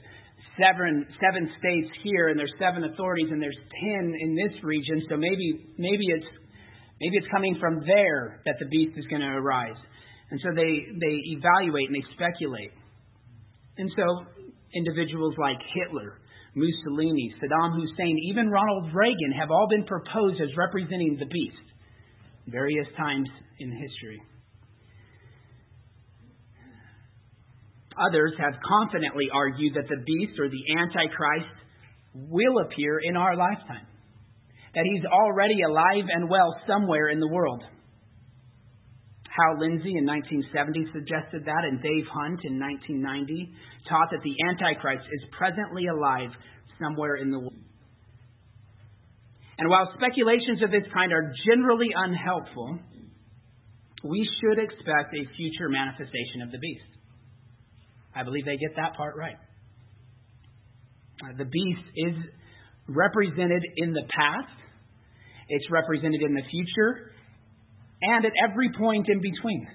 seven 0.61 1.07
seven 1.17 1.49
states 1.59 1.89
here, 2.05 2.29
and 2.29 2.39
there's 2.39 2.53
seven 2.61 2.85
authorities, 2.85 3.29
and 3.31 3.41
there's 3.41 3.57
ten 3.57 4.15
in 4.21 4.37
this 4.37 4.53
region, 4.63 5.01
so 5.09 5.17
maybe 5.17 5.65
maybe 5.79 6.07
it's 6.13 6.29
maybe 7.01 7.17
it's 7.17 7.31
coming 7.33 7.57
from 7.59 7.81
there 7.87 8.43
that 8.45 8.57
the 8.61 8.67
beast 8.67 8.99
is 8.99 9.07
going 9.09 9.23
to 9.23 9.33
arise, 9.33 9.81
and 10.31 10.39
so 10.45 10.53
they 10.55 10.93
they 11.01 11.17
evaluate 11.41 11.89
and 11.89 11.97
they 11.97 12.07
speculate. 12.13 12.73
And 13.79 13.91
so 13.97 14.25
individuals 14.75 15.35
like 15.39 15.59
Hitler, 15.75 16.19
Mussolini, 16.55 17.35
Saddam 17.37 17.75
Hussein, 17.75 18.17
even 18.31 18.49
Ronald 18.49 18.95
Reagan 18.95 19.33
have 19.39 19.51
all 19.51 19.69
been 19.69 19.85
proposed 19.85 20.41
as 20.41 20.49
representing 20.57 21.17
the 21.19 21.27
beast 21.27 21.67
various 22.47 22.87
times 22.97 23.29
in 23.59 23.71
history. 23.71 24.21
Others 28.09 28.33
have 28.39 28.55
confidently 28.67 29.29
argued 29.33 29.75
that 29.75 29.89
the 29.89 30.03
beast 30.05 30.39
or 30.39 30.49
the 30.49 30.65
Antichrist 30.79 31.49
will 32.15 32.59
appear 32.65 33.01
in 33.03 33.17
our 33.17 33.37
lifetime, 33.37 33.87
that 34.75 34.85
he's 34.85 35.05
already 35.05 35.63
alive 35.63 36.05
and 36.13 36.29
well 36.29 36.55
somewhere 36.67 37.09
in 37.09 37.21
the 37.21 37.29
world. 37.29 37.63
Hal 39.37 39.61
Lindsey 39.61 39.93
in 40.01 40.09
1970 40.09 40.97
suggested 40.97 41.45
that, 41.45 41.63
and 41.69 41.77
Dave 41.85 42.09
Hunt 42.09 42.41
in 42.49 42.57
1990 42.57 43.53
taught 43.85 44.09
that 44.09 44.25
the 44.25 44.33
Antichrist 44.49 45.05
is 45.13 45.23
presently 45.37 45.85
alive 45.93 46.33
somewhere 46.81 47.21
in 47.21 47.31
the 47.31 47.39
world. 47.39 47.61
And 49.59 49.69
while 49.69 49.93
speculations 49.97 50.65
of 50.65 50.71
this 50.71 50.85
kind 50.93 51.13
are 51.13 51.33
generally 51.49 51.89
unhelpful, 51.93 52.81
we 54.05 54.29
should 54.41 54.59
expect 54.59 55.13
a 55.13 55.25
future 55.37 55.69
manifestation 55.69 56.41
of 56.45 56.53
the 56.53 56.59
beast. 56.59 56.91
I 58.15 58.25
believe 58.25 58.45
they 58.45 58.57
get 58.57 58.77
that 58.77 58.97
part 58.97 59.17
right. 59.17 59.37
Uh, 61.25 61.37
the 61.37 61.45
beast 61.45 61.87
is 61.97 62.17
represented 62.89 63.63
in 63.77 63.93
the 63.93 64.05
past, 64.09 64.53
it's 65.49 65.65
represented 65.71 66.23
in 66.23 66.35
the 66.35 66.43
future, 66.51 67.13
and 68.03 68.25
at 68.25 68.33
every 68.43 68.71
point 68.79 69.09
in 69.09 69.21
between. 69.21 69.67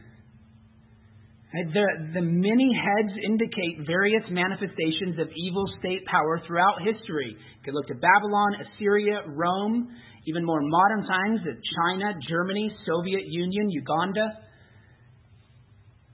The, 1.51 1.85
the 2.15 2.23
many 2.23 2.71
heads 2.71 3.11
indicate 3.27 3.83
various 3.85 4.23
manifestations 4.31 5.19
of 5.19 5.27
evil 5.35 5.67
state 5.79 5.99
power 6.07 6.39
throughout 6.47 6.79
history. 6.79 7.35
You 7.35 7.61
could 7.65 7.73
look 7.73 7.87
to 7.87 7.99
Babylon, 7.99 8.55
Assyria, 8.63 9.27
Rome, 9.27 9.91
even 10.27 10.45
more 10.45 10.61
modern 10.63 11.03
times, 11.05 11.41
China, 11.43 12.13
Germany, 12.29 12.71
Soviet 12.87 13.27
Union, 13.27 13.69
Uganda. 13.69 14.27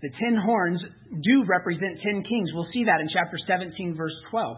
The 0.01 0.09
ten 0.09 0.41
horns 0.41 0.81
do 1.21 1.43
represent 1.45 2.01
ten 2.01 2.23
kings. 2.23 2.49
We'll 2.53 2.69
see 2.73 2.85
that 2.85 2.97
in 3.01 3.07
chapter 3.13 3.37
17, 3.45 3.95
verse 3.95 4.17
12. 4.31 4.57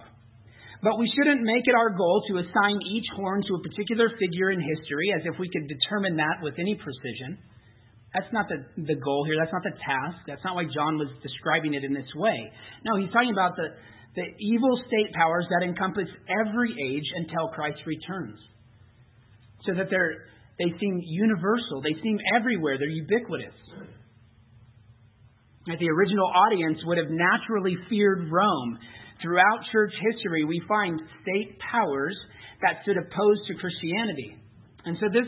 But 0.81 0.95
we 0.97 1.11
shouldn't 1.11 1.43
make 1.43 1.67
it 1.67 1.75
our 1.75 1.91
goal 1.91 2.23
to 2.31 2.39
assign 2.39 2.79
each 2.87 3.07
horn 3.15 3.43
to 3.43 3.55
a 3.55 3.61
particular 3.61 4.07
figure 4.15 4.51
in 4.51 4.63
history 4.63 5.11
as 5.11 5.27
if 5.27 5.35
we 5.37 5.51
could 5.51 5.67
determine 5.67 6.15
that 6.17 6.39
with 6.39 6.55
any 6.55 6.75
precision. 6.79 7.35
That's 8.15 8.31
not 8.31 8.47
the, 8.47 8.63
the 8.87 8.95
goal 8.95 9.27
here. 9.27 9.35
That's 9.37 9.51
not 9.51 9.61
the 9.61 9.75
task. 9.75 10.23
That's 10.25 10.41
not 10.43 10.55
why 10.55 10.65
John 10.71 10.97
was 10.97 11.11
describing 11.21 11.75
it 11.75 11.83
in 11.83 11.93
this 11.93 12.07
way. 12.15 12.51
No, 12.87 12.95
he's 12.95 13.11
talking 13.11 13.35
about 13.35 13.59
the, 13.59 13.75
the 14.15 14.25
evil 14.39 14.81
state 14.87 15.13
powers 15.13 15.45
that 15.51 15.67
encompass 15.67 16.07
every 16.25 16.73
age 16.73 17.05
until 17.21 17.51
Christ 17.53 17.83
returns. 17.85 18.39
So 19.67 19.75
that 19.75 19.91
they're, 19.91 20.31
they 20.57 20.71
seem 20.79 21.03
universal, 21.03 21.83
they 21.83 21.93
seem 22.01 22.17
everywhere, 22.33 22.79
they're 22.79 22.87
ubiquitous. 22.87 23.53
That 25.67 25.77
The 25.77 25.91
original 25.91 26.31
audience 26.33 26.79
would 26.85 26.97
have 26.97 27.11
naturally 27.11 27.75
feared 27.89 28.31
Rome 28.31 28.79
Throughout 29.21 29.59
church 29.71 29.93
history, 29.99 30.45
we 30.45 30.61
find 30.67 30.99
state 31.21 31.57
powers 31.59 32.15
that 32.61 32.81
stood 32.83 32.97
opposed 32.97 33.43
to 33.47 33.53
Christianity. 33.59 34.35
And 34.85 34.97
so 34.99 35.07
this 35.11 35.27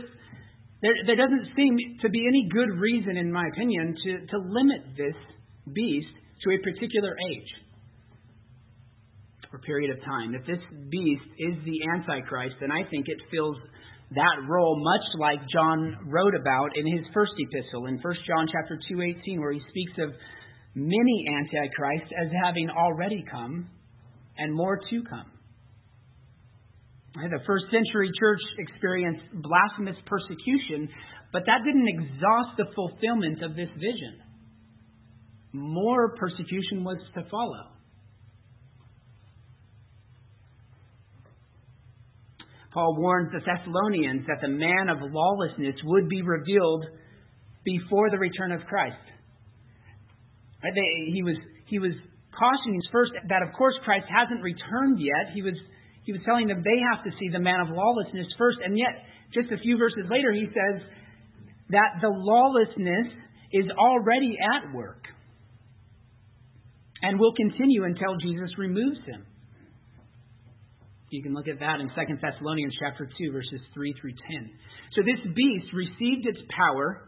there, 0.81 0.97
there 1.05 1.15
doesn't 1.15 1.53
seem 1.55 1.77
to 2.01 2.09
be 2.09 2.25
any 2.25 2.49
good 2.49 2.73
reason, 2.79 3.15
in 3.17 3.31
my 3.31 3.45
opinion, 3.53 3.95
to, 4.03 4.11
to 4.33 4.37
limit 4.39 4.81
this 4.97 5.13
beast 5.73 6.09
to 6.43 6.49
a 6.49 6.57
particular 6.65 7.13
age 7.29 7.51
or 9.53 9.59
period 9.59 9.91
of 9.91 10.03
time. 10.03 10.33
If 10.33 10.47
this 10.47 10.63
beast 10.89 11.27
is 11.37 11.53
the 11.65 11.77
Antichrist, 11.93 12.55
then 12.61 12.71
I 12.71 12.89
think 12.89 13.05
it 13.07 13.19
fills 13.29 13.57
that 14.15 14.37
role 14.49 14.75
much 14.81 15.05
like 15.19 15.39
John 15.53 15.97
wrote 16.07 16.33
about 16.35 16.75
in 16.75 16.85
his 16.97 17.05
first 17.13 17.31
epistle 17.37 17.85
in 17.85 17.99
1 18.01 18.15
John 18.27 18.47
chapter 18.51 18.79
2:18 18.89 19.39
where 19.39 19.53
he 19.53 19.61
speaks 19.69 19.93
of 19.99 20.11
many 20.73 21.25
antichrists 21.29 22.11
as 22.19 22.31
having 22.43 22.69
already 22.69 23.23
come 23.29 23.69
and 24.37 24.53
more 24.53 24.77
to 24.77 25.03
come. 25.09 25.31
The 27.13 27.39
first 27.45 27.65
century 27.65 28.09
church 28.17 28.39
experienced 28.57 29.23
blasphemous 29.33 29.97
persecution, 30.05 30.87
but 31.33 31.43
that 31.45 31.59
didn't 31.65 31.87
exhaust 31.87 32.57
the 32.57 32.65
fulfillment 32.73 33.43
of 33.43 33.55
this 33.55 33.69
vision. 33.75 34.21
More 35.51 36.15
persecution 36.15 36.83
was 36.85 36.97
to 37.15 37.23
follow. 37.29 37.67
Paul 42.73 42.95
warns 42.97 43.29
the 43.33 43.39
Thessalonians 43.39 44.25
that 44.27 44.39
the 44.41 44.47
man 44.47 44.87
of 44.87 44.99
lawlessness 45.01 45.75
would 45.83 46.07
be 46.07 46.21
revealed 46.21 46.85
before 47.65 48.09
the 48.09 48.17
return 48.17 48.53
of 48.53 48.65
Christ. 48.65 48.95
He 51.11 51.21
was, 51.23 51.35
he 51.65 51.79
was 51.79 51.91
cautioning 52.37 52.81
first 52.91 53.11
that, 53.27 53.41
of 53.43 53.53
course, 53.53 53.75
Christ 53.83 54.05
hasn't 54.07 54.41
returned 54.41 54.99
yet. 54.99 55.33
He 55.33 55.41
was, 55.41 55.55
he 56.03 56.11
was 56.11 56.21
telling 56.25 56.47
them 56.47 56.63
they 56.63 56.79
have 56.93 57.03
to 57.03 57.11
see 57.19 57.29
the 57.29 57.39
man 57.39 57.59
of 57.59 57.69
lawlessness 57.69 58.27
first. 58.37 58.59
And 58.63 58.77
yet, 58.77 59.05
just 59.33 59.51
a 59.51 59.59
few 59.59 59.77
verses 59.77 60.07
later, 60.09 60.31
he 60.31 60.47
says 60.47 60.83
that 61.69 61.99
the 62.01 62.11
lawlessness 62.11 63.11
is 63.51 63.65
already 63.77 64.37
at 64.39 64.73
work 64.73 65.03
and 67.01 67.19
will 67.19 67.33
continue 67.33 67.83
until 67.83 68.15
Jesus 68.21 68.49
removes 68.57 68.99
him. 69.05 69.25
You 71.09 71.21
can 71.21 71.33
look 71.33 71.49
at 71.49 71.59
that 71.59 71.81
in 71.81 71.89
2 71.91 71.93
Thessalonians 72.21 72.73
chapter 72.79 73.03
2 73.05 73.31
verses 73.33 73.59
3 73.73 73.93
through 73.99 74.13
10. 74.31 74.49
So 74.95 75.01
this 75.03 75.19
beast 75.35 75.67
received 75.73 76.23
its 76.23 76.39
power 76.55 77.03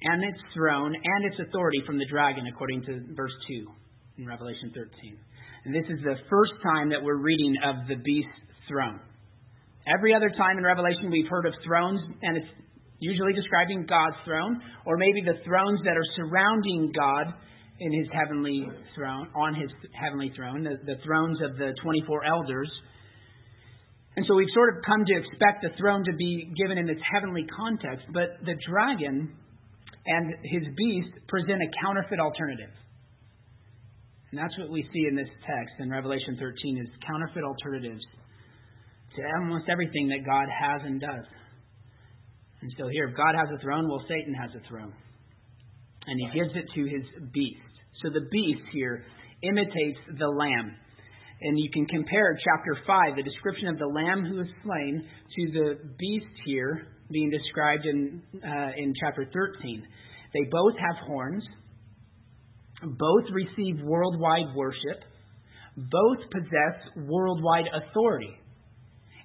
and 0.00 0.24
its 0.24 0.40
throne 0.54 0.94
and 0.94 1.24
its 1.24 1.36
authority 1.46 1.82
from 1.84 1.98
the 1.98 2.06
dragon 2.08 2.44
according 2.48 2.84
to 2.84 3.00
verse 3.14 3.36
2 3.48 3.66
in 4.18 4.26
Revelation 4.26 4.72
13. 4.74 5.18
And 5.64 5.74
this 5.74 5.84
is 5.90 6.00
the 6.02 6.16
first 6.30 6.52
time 6.62 6.88
that 6.90 7.02
we're 7.02 7.20
reading 7.20 7.54
of 7.64 7.88
the 7.88 7.96
beast's 7.96 8.48
throne. 8.68 9.00
Every 9.86 10.14
other 10.14 10.30
time 10.30 10.58
in 10.58 10.64
Revelation 10.64 11.10
we've 11.10 11.28
heard 11.28 11.46
of 11.46 11.52
thrones, 11.64 12.00
and 12.22 12.36
it's 12.36 12.52
usually 12.98 13.32
describing 13.34 13.84
God's 13.84 14.16
throne, 14.24 14.60
or 14.86 14.96
maybe 14.96 15.20
the 15.20 15.38
thrones 15.44 15.80
that 15.84 15.96
are 15.96 16.08
surrounding 16.16 16.92
God 16.96 17.34
in 17.78 17.92
his 17.92 18.08
heavenly 18.08 18.64
throne, 18.96 19.28
on 19.36 19.54
his 19.54 19.68
heavenly 19.92 20.32
throne, 20.34 20.64
the, 20.64 20.80
the 20.86 20.96
thrones 21.04 21.38
of 21.44 21.58
the 21.58 21.74
24 21.82 22.24
elders. 22.24 22.70
And 24.16 24.24
so 24.26 24.34
we've 24.34 24.54
sort 24.54 24.74
of 24.74 24.82
come 24.86 25.04
to 25.04 25.14
expect 25.14 25.60
the 25.60 25.76
throne 25.76 26.04
to 26.04 26.14
be 26.16 26.50
given 26.56 26.78
in 26.78 26.88
its 26.88 27.02
heavenly 27.04 27.44
context, 27.52 28.06
but 28.14 28.40
the 28.48 28.56
dragon 28.64 29.28
and 30.06 30.24
his 30.48 30.64
beast 30.72 31.12
present 31.28 31.60
a 31.60 31.68
counterfeit 31.84 32.18
alternative. 32.18 32.72
And 34.30 34.38
that's 34.38 34.56
what 34.58 34.70
we 34.70 34.82
see 34.92 35.06
in 35.08 35.14
this 35.14 35.30
text 35.46 35.74
in 35.78 35.90
Revelation 35.90 36.36
13 36.38 36.78
is 36.78 36.88
counterfeit 37.06 37.44
alternatives 37.44 38.02
to 39.14 39.22
almost 39.40 39.64
everything 39.70 40.08
that 40.08 40.26
God 40.26 40.48
has 40.50 40.82
and 40.84 41.00
does. 41.00 41.26
And 42.60 42.72
so 42.78 42.88
here, 42.88 43.08
if 43.08 43.16
God 43.16 43.34
has 43.38 43.48
a 43.54 43.62
throne, 43.62 43.88
well, 43.88 44.02
Satan 44.08 44.34
has 44.34 44.50
a 44.56 44.68
throne. 44.68 44.92
And 46.06 46.20
he 46.20 46.38
gives 46.38 46.50
it 46.54 46.66
to 46.74 46.82
his 46.84 47.04
beast. 47.32 47.72
So 48.02 48.10
the 48.10 48.26
beast 48.30 48.62
here 48.72 49.04
imitates 49.42 49.98
the 50.18 50.28
lamb. 50.28 50.74
And 51.40 51.58
you 51.58 51.70
can 51.72 51.86
compare 51.86 52.38
chapter 52.42 52.78
5, 52.86 53.16
the 53.16 53.22
description 53.22 53.68
of 53.68 53.78
the 53.78 53.86
lamb 53.86 54.24
who 54.24 54.40
is 54.40 54.48
slain, 54.64 55.04
to 55.04 55.52
the 55.52 55.78
beast 55.98 56.32
here 56.46 56.88
being 57.10 57.30
described 57.30 57.84
in, 57.84 58.22
uh, 58.42 58.70
in 58.76 58.94
chapter 59.00 59.28
13. 59.32 59.82
They 60.32 60.48
both 60.50 60.74
have 60.78 61.06
horns. 61.06 61.44
Both 62.82 63.24
receive 63.32 63.82
worldwide 63.82 64.54
worship. 64.54 65.04
Both 65.76 66.30
possess 66.30 67.06
worldwide 67.08 67.66
authority. 67.72 68.36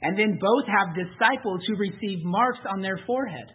And 0.01 0.17
then 0.17 0.39
both 0.41 0.65
have 0.67 0.95
disciples 0.95 1.61
who 1.67 1.75
receive 1.75 2.23
marks 2.23 2.59
on 2.69 2.81
their 2.81 2.99
forehead. 3.05 3.47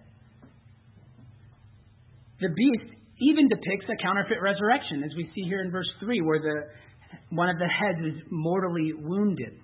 The 2.40 2.48
beast 2.54 2.94
even 3.20 3.48
depicts 3.48 3.87
a 3.88 3.96
counterfeit 4.02 4.38
resurrection, 4.40 5.02
as 5.02 5.11
we 5.16 5.30
see 5.35 5.42
here 5.48 5.62
in 5.62 5.70
verse 5.70 5.88
3, 6.00 6.20
where 6.20 6.38
the, 6.38 6.56
one 7.30 7.48
of 7.48 7.59
the 7.59 7.66
heads 7.66 8.14
is 8.14 8.22
mortally 8.30 8.92
wounded. 8.92 9.59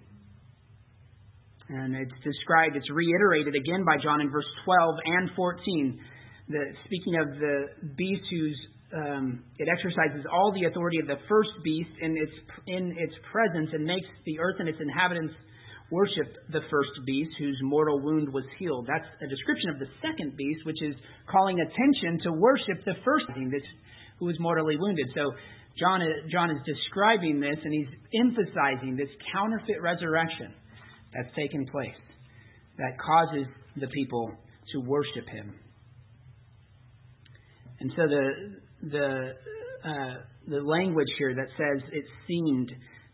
And 1.68 1.94
it's 1.94 2.12
described, 2.24 2.76
it's 2.76 2.90
reiterated 2.90 3.54
again 3.54 3.84
by 3.84 4.02
John 4.02 4.20
in 4.20 4.30
verse 4.30 4.48
12 4.64 4.94
and 5.04 5.30
14. 5.36 6.00
The, 6.48 6.64
speaking 6.84 7.16
of 7.20 7.38
the 7.38 7.66
beast 7.96 8.24
whose 8.30 8.58
um, 8.92 9.44
it 9.58 9.68
exercises 9.68 10.24
all 10.30 10.52
the 10.52 10.68
authority 10.68 10.98
of 11.00 11.06
the 11.06 11.16
first 11.28 11.50
beast 11.64 11.90
in 12.00 12.16
its 12.16 12.32
in 12.66 12.92
its 12.98 13.14
presence 13.32 13.70
and 13.72 13.84
makes 13.84 14.06
the 14.26 14.38
earth 14.38 14.56
and 14.58 14.68
its 14.68 14.78
inhabitants 14.80 15.32
worship 15.90 16.28
the 16.52 16.60
first 16.70 16.92
beast 17.04 17.32
whose 17.38 17.58
mortal 17.62 18.00
wound 18.00 18.32
was 18.32 18.44
healed. 18.58 18.88
That's 18.88 19.08
a 19.20 19.28
description 19.28 19.70
of 19.70 19.78
the 19.78 19.88
second 20.00 20.36
beast, 20.36 20.64
which 20.64 20.80
is 20.82 20.94
calling 21.30 21.60
attention 21.60 22.20
to 22.24 22.32
worship 22.32 22.84
the 22.84 22.96
first 23.04 23.26
beast 23.34 23.66
who 24.18 24.26
was 24.26 24.36
mortally 24.40 24.76
wounded. 24.76 25.08
So 25.14 25.32
John 25.78 26.00
John 26.30 26.50
is 26.50 26.60
describing 26.64 27.40
this 27.40 27.56
and 27.64 27.72
he's 27.72 27.92
emphasizing 28.20 28.96
this 28.96 29.12
counterfeit 29.32 29.80
resurrection 29.80 30.52
that's 31.14 31.32
taken 31.36 31.66
place 31.68 32.00
that 32.78 32.96
causes 33.00 33.46
the 33.76 33.88
people 33.88 34.32
to 34.72 34.80
worship 34.80 35.28
him. 35.28 35.54
And 37.80 37.90
so 37.96 38.06
the 38.06 38.61
the 38.82 39.32
uh, 39.84 40.14
the 40.48 40.60
language 40.60 41.08
here 41.18 41.34
that 41.34 41.48
says 41.56 41.88
it 41.92 42.04
seemed 42.26 42.70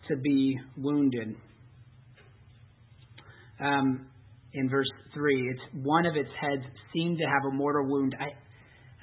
to 0.09 0.17
be 0.17 0.57
wounded. 0.77 1.35
Um, 3.61 4.07
in 4.55 4.69
verse 4.71 4.89
three, 5.13 5.51
it's 5.51 5.85
one 5.85 6.07
of 6.07 6.17
its 6.17 6.31
heads 6.41 6.63
seemed 6.93 7.19
to 7.19 7.25
have 7.25 7.53
a 7.53 7.55
mortal 7.55 7.87
wound. 7.87 8.17
I 8.19 8.29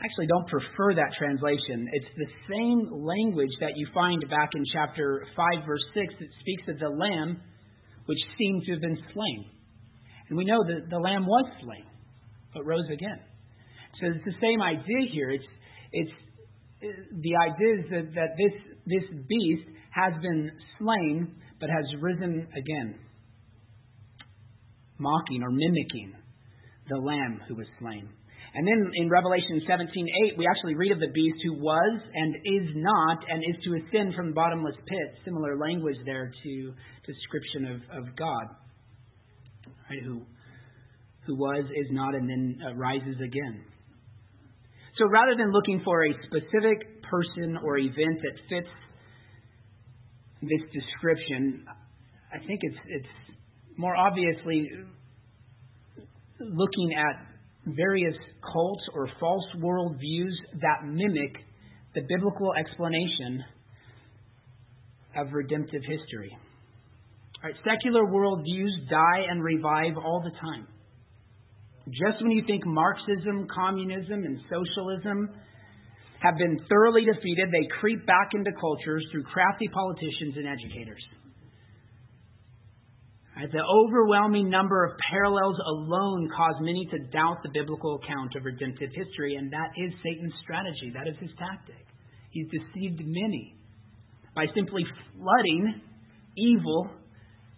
actually 0.04 0.28
don't 0.28 0.47
prefer 0.47 0.95
that 0.95 1.13
translation. 1.17 1.88
It's 1.93 2.13
the 2.17 2.32
same 2.49 3.06
language 3.06 3.51
that 3.62 3.73
you 3.75 3.88
find 3.93 4.21
back 4.30 4.49
in 4.56 4.63
chapter 4.73 5.25
five, 5.36 5.65
verse 5.65 5.84
six. 5.93 6.13
It 6.19 6.30
speaks 6.41 6.63
of 6.69 6.80
the 6.80 6.89
lamb 6.89 7.41
which 8.06 8.19
seemed 8.38 8.63
to 8.65 8.71
have 8.73 8.82
been 8.82 8.97
slain, 9.13 9.45
and 10.30 10.38
we 10.38 10.45
know 10.45 10.63
that 10.63 10.89
the 10.89 10.97
lamb 10.97 11.25
was 11.25 11.45
slain, 11.63 11.86
but 12.54 12.65
rose 12.65 12.89
again. 12.91 13.19
So 13.99 14.08
it's 14.08 14.25
the 14.25 14.38
same 14.41 14.62
idea 14.62 15.10
here. 15.12 15.30
It's 15.30 15.45
it's 15.91 16.12
the 17.12 17.34
idea 17.36 17.71
is 17.80 17.86
that, 17.89 18.15
that 18.15 18.32
this, 18.38 18.54
this 18.86 19.19
beast 19.28 19.67
has 19.91 20.13
been 20.21 20.52
slain 20.80 21.36
but 21.60 21.69
has 21.69 21.86
risen 22.02 22.48
again, 22.52 23.00
mocking 24.98 25.41
or 25.41 25.52
mimicking 25.52 26.13
the 26.89 26.98
lamb 26.98 27.41
who 27.48 27.56
was 27.56 27.67
slain. 27.80 28.10
And 28.56 28.65
then 28.65 28.91
in 28.95 29.10
Revelation 29.10 29.62
17:8, 29.67 30.38
we 30.38 30.48
actually 30.48 30.76
read 30.76 30.93
of 30.93 31.00
the 31.00 31.12
beast 31.13 31.38
who 31.43 31.54
was 31.60 32.02
and 32.13 32.36
is 32.36 32.69
not 32.76 33.17
and 33.30 33.43
is 33.43 33.62
to 33.63 33.76
ascend 33.76 34.15
from 34.15 34.28
the 34.28 34.34
bottomless 34.34 34.76
pit. 34.88 35.19
Similar 35.26 35.58
language 35.58 35.98
there 36.06 36.32
to 36.43 36.74
description 37.06 37.65
of, 37.67 38.04
of 38.04 38.15
God, 38.15 38.45
right? 39.89 40.04
Who 40.06 40.21
who 41.26 41.36
was, 41.36 41.65
is 41.65 41.88
not, 41.91 42.13
and 42.13 42.30
then 42.30 42.60
uh, 42.65 42.76
rises 42.76 43.15
again. 43.17 43.63
So 44.97 45.05
rather 45.10 45.36
than 45.38 45.51
looking 45.51 45.81
for 45.84 46.05
a 46.05 46.13
specific 46.25 47.01
person 47.03 47.58
or 47.63 47.77
event 47.77 48.19
that 48.21 48.36
fits 48.49 48.69
this 50.41 50.62
description, 50.71 51.65
I 52.34 52.38
think 52.45 52.60
it's, 52.63 52.77
it's 52.88 53.38
more 53.77 53.95
obviously 53.95 54.69
looking 56.39 56.95
at 56.97 57.27
various 57.75 58.15
cults 58.53 58.84
or 58.93 59.10
false 59.19 59.45
worldviews 59.58 60.34
that 60.62 60.86
mimic 60.86 61.36
the 61.93 62.01
biblical 62.08 62.53
explanation 62.53 63.43
of 65.17 65.27
redemptive 65.31 65.81
history. 65.81 66.38
Right, 67.43 67.55
secular 67.63 68.05
worldviews 68.05 68.89
die 68.89 69.25
and 69.29 69.43
revive 69.43 69.97
all 69.97 70.21
the 70.23 70.31
time. 70.39 70.67
Just 71.89 72.21
when 72.21 72.32
you 72.32 72.43
think 72.48 72.65
Marxism, 72.65 73.48
communism, 73.54 74.24
and 74.26 74.39
socialism 74.50 75.30
have 76.19 76.38
been 76.38 76.58
thoroughly 76.67 77.06
defeated, 77.06 77.50
they 77.52 77.67
creep 77.80 78.06
back 78.08 78.34
into 78.34 78.52
cultures 78.60 79.06
through 79.12 79.24
crafty 79.24 79.67
politicians 79.69 80.34
and 80.38 80.48
educators. 80.48 81.04
The 83.36 83.62
overwhelming 83.62 84.50
number 84.50 84.86
of 84.86 84.93
parallels 85.12 85.58
alone 85.60 86.30
cause 86.36 86.56
many 86.62 86.88
to 86.91 87.00
doubt 87.12 87.43
the 87.43 87.50
biblical 87.54 88.00
account 88.02 88.34
of 88.36 88.45
redemptive 88.45 88.89
history, 88.95 89.36
and 89.36 89.52
that 89.52 89.69
is 89.78 89.91
Satan's 90.02 90.34
strategy. 90.41 90.89
That 90.95 91.08
is 91.08 91.15
his 91.19 91.32
tactic. 91.38 91.86
He's 92.32 92.48
deceived 92.48 93.02
many 93.04 93.56
by 94.36 94.45
simply 94.56 94.84
flooding 95.13 95.82
evil 96.38 96.89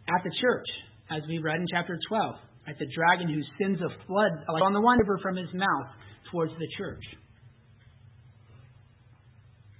at 0.09 0.23
the 0.23 0.31
church, 0.41 0.67
as 1.11 1.21
we 1.29 1.37
read 1.37 1.57
in 1.61 1.67
chapter 1.71 1.97
12. 2.09 2.35
Right, 2.67 2.77
the 2.77 2.91
dragon 2.93 3.33
who 3.33 3.41
sends 3.63 3.79
a 3.79 3.87
flood 4.05 4.31
on 4.61 4.73
the 4.73 4.81
river 4.81 5.17
from 5.23 5.37
his 5.37 5.47
mouth 5.53 5.87
towards 6.29 6.51
the 6.59 6.67
church. 6.77 7.03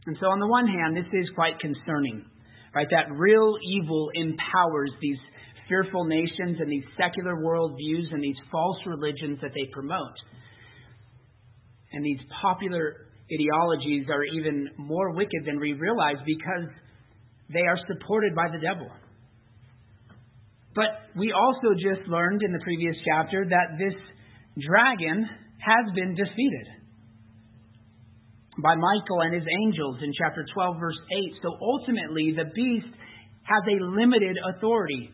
And 0.06 0.15
so, 0.21 0.28
on 0.28 0.39
the 0.39 0.47
one 0.47 0.67
hand, 0.67 0.95
this 0.95 1.12
is 1.12 1.28
quite 1.36 1.60
concerning, 1.60 2.23
right? 2.73 2.88
That 2.89 3.12
real 3.12 3.58
evil 3.62 4.10
empowers 4.15 4.91
these 5.02 5.19
fearful 5.67 6.06
nations 6.06 6.58
and 6.62 6.71
these 6.71 6.86
secular 6.95 7.36
worldviews 7.43 8.08
and 8.13 8.23
these 8.23 8.39
false 8.50 8.78
religions 8.86 9.39
that 9.41 9.52
they 9.54 9.67
promote. 9.73 10.15
And 11.91 12.06
these 12.06 12.19
popular 12.41 13.08
ideologies 13.28 14.08
are 14.10 14.23
even 14.23 14.69
more 14.78 15.13
wicked 15.13 15.43
than 15.45 15.60
we 15.60 15.73
realize 15.73 16.23
because 16.26 16.71
they 17.52 17.67
are 17.67 17.78
supported 17.88 18.34
by 18.34 18.47
the 18.52 18.60
devil. 18.60 18.88
But 20.78 21.10
we 21.18 21.34
also 21.34 21.74
just 21.74 22.08
learned 22.08 22.44
in 22.46 22.54
the 22.54 22.62
previous 22.62 22.96
chapter 23.02 23.44
that 23.50 23.82
this 23.82 23.98
dragon 24.62 25.26
has 25.58 25.86
been 25.96 26.13
defeated 26.13 26.68
by 28.62 28.76
Michael 28.78 29.22
and 29.22 29.34
his 29.34 29.44
angels 29.66 29.98
in 30.04 30.13
chapter 30.13 30.46
12, 30.54 30.78
verse 30.80 31.00
8. 31.12 31.42
So 31.42 31.58
ultimately, 31.60 32.38
the 32.38 32.54
beast 32.54 32.94
has 33.42 33.63
a 33.66 33.84
limited 33.90 34.38
authority, 34.54 35.10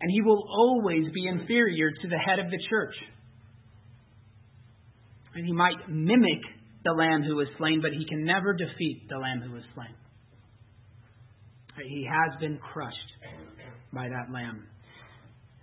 and 0.00 0.10
he 0.12 0.22
will 0.22 0.46
always 0.48 1.10
be 1.12 1.26
inferior 1.26 1.90
to 1.90 2.08
the 2.08 2.18
head 2.18 2.38
of 2.38 2.46
the 2.46 2.58
church. 2.70 2.94
And 5.34 5.44
he 5.44 5.52
might 5.52 5.88
mimic 5.88 6.42
the 6.84 6.92
lamb 6.92 7.24
who 7.24 7.34
was 7.34 7.48
slain, 7.58 7.80
but 7.82 7.90
he 7.90 8.06
can 8.06 8.24
never 8.24 8.54
defeat 8.54 9.08
the 9.10 9.18
lamb 9.18 9.42
who 9.42 9.54
was 9.54 9.64
slain. 9.74 9.94
He 11.84 12.06
has 12.06 12.38
been 12.38 12.58
crushed 12.58 13.10
by 13.92 14.06
that 14.06 14.32
lamb. 14.32 14.69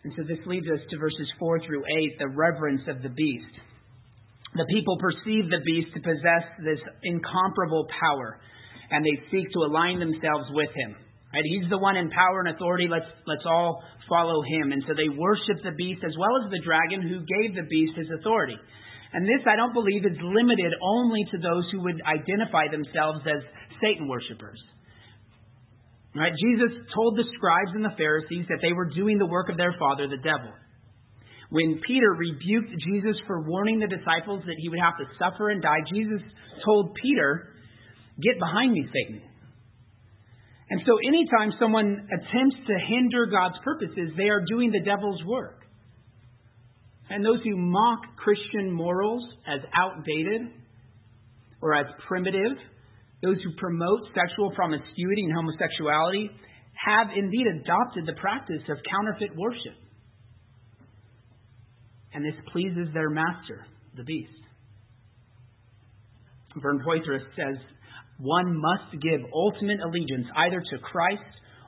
And 0.04 0.14
so 0.16 0.24
this 0.24 0.40
leads 0.46 0.68
us 0.68 0.80
to 0.90 0.98
verses 0.98 1.28
4 1.40 1.60
through 1.66 1.84
8, 1.84 2.20
the 2.20 2.30
reverence 2.30 2.82
of 2.88 3.02
the 3.02 3.10
beast. 3.10 3.54
The 4.56 4.66
people 4.70 4.98
perceive 4.98 5.50
the 5.50 5.62
beast 5.66 5.94
to 5.94 6.02
possess 6.02 6.46
this 6.64 6.80
incomparable 7.04 7.86
power, 8.00 8.40
and 8.90 9.04
they 9.04 9.18
seek 9.30 9.52
to 9.54 9.66
align 9.68 10.00
themselves 10.00 10.48
with 10.52 10.70
him. 10.74 10.96
Right? 11.34 11.44
He's 11.44 11.70
the 11.70 11.78
one 11.78 11.98
in 11.98 12.10
power 12.10 12.40
and 12.40 12.56
authority. 12.56 12.88
Let's, 12.90 13.10
let's 13.28 13.46
all 13.46 13.84
follow 14.08 14.42
him. 14.48 14.72
And 14.72 14.82
so 14.88 14.96
they 14.96 15.12
worship 15.12 15.60
the 15.62 15.76
beast 15.76 16.02
as 16.08 16.16
well 16.18 16.40
as 16.42 16.50
the 16.50 16.64
dragon 16.64 17.04
who 17.04 17.20
gave 17.28 17.54
the 17.54 17.68
beast 17.68 18.00
his 18.00 18.08
authority. 18.18 18.58
And 19.14 19.24
this, 19.28 19.44
I 19.48 19.56
don't 19.56 19.74
believe, 19.74 20.06
is 20.06 20.18
limited 20.20 20.74
only 20.82 21.24
to 21.32 21.38
those 21.38 21.68
who 21.72 21.84
would 21.84 22.00
identify 22.04 22.68
themselves 22.72 23.24
as 23.28 23.44
Satan 23.84 24.08
worshippers. 24.08 24.60
Right? 26.18 26.34
Jesus 26.34 26.74
told 26.96 27.16
the 27.16 27.30
scribes 27.38 27.78
and 27.78 27.86
the 27.86 27.94
Pharisees 27.94 28.50
that 28.50 28.58
they 28.62 28.74
were 28.74 28.90
doing 28.90 29.20
the 29.20 29.30
work 29.30 29.50
of 29.50 29.58
their 29.58 29.76
father, 29.78 30.08
the 30.10 30.18
devil. 30.18 30.50
When 31.50 31.80
Peter 31.86 32.12
rebuked 32.18 32.74
Jesus 32.82 33.16
for 33.28 33.46
warning 33.46 33.80
the 33.80 33.88
disciples 33.88 34.44
that 34.46 34.58
he 34.58 34.68
would 34.68 34.80
have 34.82 34.98
to 34.98 35.06
suffer 35.22 35.50
and 35.50 35.62
die, 35.62 35.86
Jesus 35.94 36.22
told 36.66 36.96
Peter, 36.96 37.54
Get 38.18 38.40
behind 38.40 38.74
me, 38.74 38.84
Satan. 38.90 39.22
And 40.70 40.82
so, 40.86 40.98
anytime 41.08 41.54
someone 41.60 42.10
attempts 42.10 42.58
to 42.66 42.74
hinder 42.90 43.28
God's 43.28 43.56
purposes, 43.64 44.12
they 44.18 44.28
are 44.28 44.44
doing 44.50 44.72
the 44.72 44.82
devil's 44.84 45.24
work. 45.24 45.62
And 47.10 47.24
those 47.24 47.40
who 47.44 47.56
mock 47.56 48.02
Christian 48.18 48.72
morals 48.72 49.24
as 49.48 49.62
outdated 49.78 50.42
or 51.62 51.74
as 51.74 51.86
primitive, 52.08 52.58
those 53.22 53.38
who 53.44 53.52
promote 53.58 54.02
sexual 54.14 54.52
promiscuity 54.52 55.24
and 55.24 55.34
homosexuality, 55.34 56.30
have 56.78 57.08
indeed 57.16 57.48
adopted 57.62 58.06
the 58.06 58.14
practice 58.22 58.62
of 58.70 58.78
counterfeit 58.90 59.36
worship 59.36 59.74
and 62.18 62.26
this 62.26 62.34
pleases 62.52 62.88
their 62.96 63.12
master, 63.12 63.66
the 63.96 64.04
beast. 64.04 64.32
Vern 66.60 66.82
Poythress 66.84 67.22
says, 67.36 67.62
one 68.18 68.60
must 68.60 69.00
give 69.04 69.22
ultimate 69.32 69.80
allegiance 69.80 70.26
either 70.36 70.60
to 70.60 70.78
Christ 70.80 71.22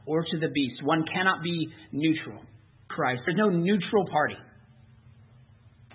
or 0.07 0.23
to 0.23 0.39
the 0.39 0.47
beast. 0.47 0.83
One 0.83 1.05
cannot 1.13 1.43
be 1.43 1.67
neutral. 1.91 2.41
Christ. 2.87 3.21
There's 3.25 3.37
no 3.37 3.49
neutral 3.49 4.07
party 4.11 4.37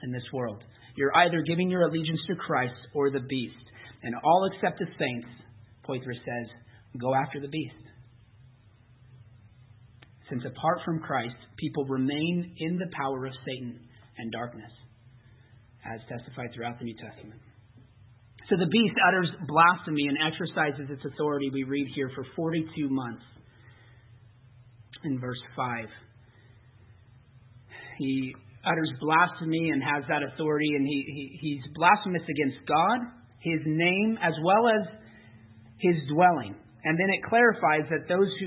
in 0.05 0.12
this 0.12 0.23
world. 0.33 0.62
You're 0.97 1.17
either 1.17 1.43
giving 1.45 1.69
your 1.69 1.88
allegiance 1.88 2.21
to 2.29 2.37
Christ 2.37 2.79
or 2.95 3.11
the 3.11 3.27
beast. 3.29 3.57
And 4.05 4.14
all 4.23 4.49
except 4.55 4.79
the 4.79 4.87
saints, 4.97 5.27
Poythress 5.88 6.18
says, 6.25 6.49
go 7.01 7.14
after 7.14 7.40
the 7.40 7.49
beast. 7.49 7.75
Since 10.31 10.42
apart 10.47 10.79
from 10.85 11.01
Christ, 11.01 11.37
people 11.59 11.85
remain 11.85 12.55
in 12.59 12.79
the 12.79 12.88
power 12.97 13.27
of 13.27 13.33
Satan 13.44 13.79
and 14.16 14.33
darkness, 14.33 14.70
as 15.85 16.01
testified 16.09 16.51
throughout 16.55 16.79
the 16.79 16.85
New 16.85 16.97
Testament. 16.97 17.40
So 18.49 18.57
the 18.57 18.66
beast 18.66 18.97
utters 19.09 19.29
blasphemy 19.49 20.07
and 20.09 20.18
exercises 20.20 20.88
its 20.90 21.05
authority, 21.05 21.51
we 21.53 21.64
read 21.64 21.88
here, 21.94 22.11
for 22.14 22.25
42 22.37 22.88
months. 22.88 23.23
In 25.05 25.20
verse 25.20 25.40
5. 25.57 25.85
He 27.99 28.35
utters 28.64 28.90
blasphemy 29.01 29.70
and 29.70 29.83
has 29.83 30.05
that 30.09 30.23
authority, 30.23 30.68
and 30.77 30.87
he, 30.87 31.05
he, 31.07 31.25
he's 31.40 31.73
blasphemous 31.75 32.23
against 32.25 32.66
God, 32.66 32.99
his 33.40 33.61
name, 33.66 34.18
as 34.23 34.33
well 34.42 34.68
as 34.68 35.04
his 35.85 35.97
dwelling. 36.09 36.55
And 36.85 36.99
then 36.99 37.09
it 37.12 37.20
clarifies 37.29 37.85
that 37.90 38.09
those 38.09 38.29
who, 38.40 38.47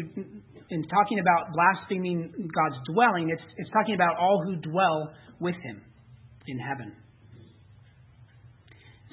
in 0.70 0.82
talking 0.90 1.20
about 1.20 1.54
blaspheming 1.54 2.34
God's 2.34 2.80
dwelling, 2.94 3.30
it's, 3.30 3.42
it's 3.58 3.70
talking 3.72 3.96
about 3.96 4.18
all 4.18 4.42
who 4.46 4.58
dwell 4.58 5.14
with 5.40 5.56
him 5.62 5.82
in 6.48 6.58
heaven. 6.60 6.94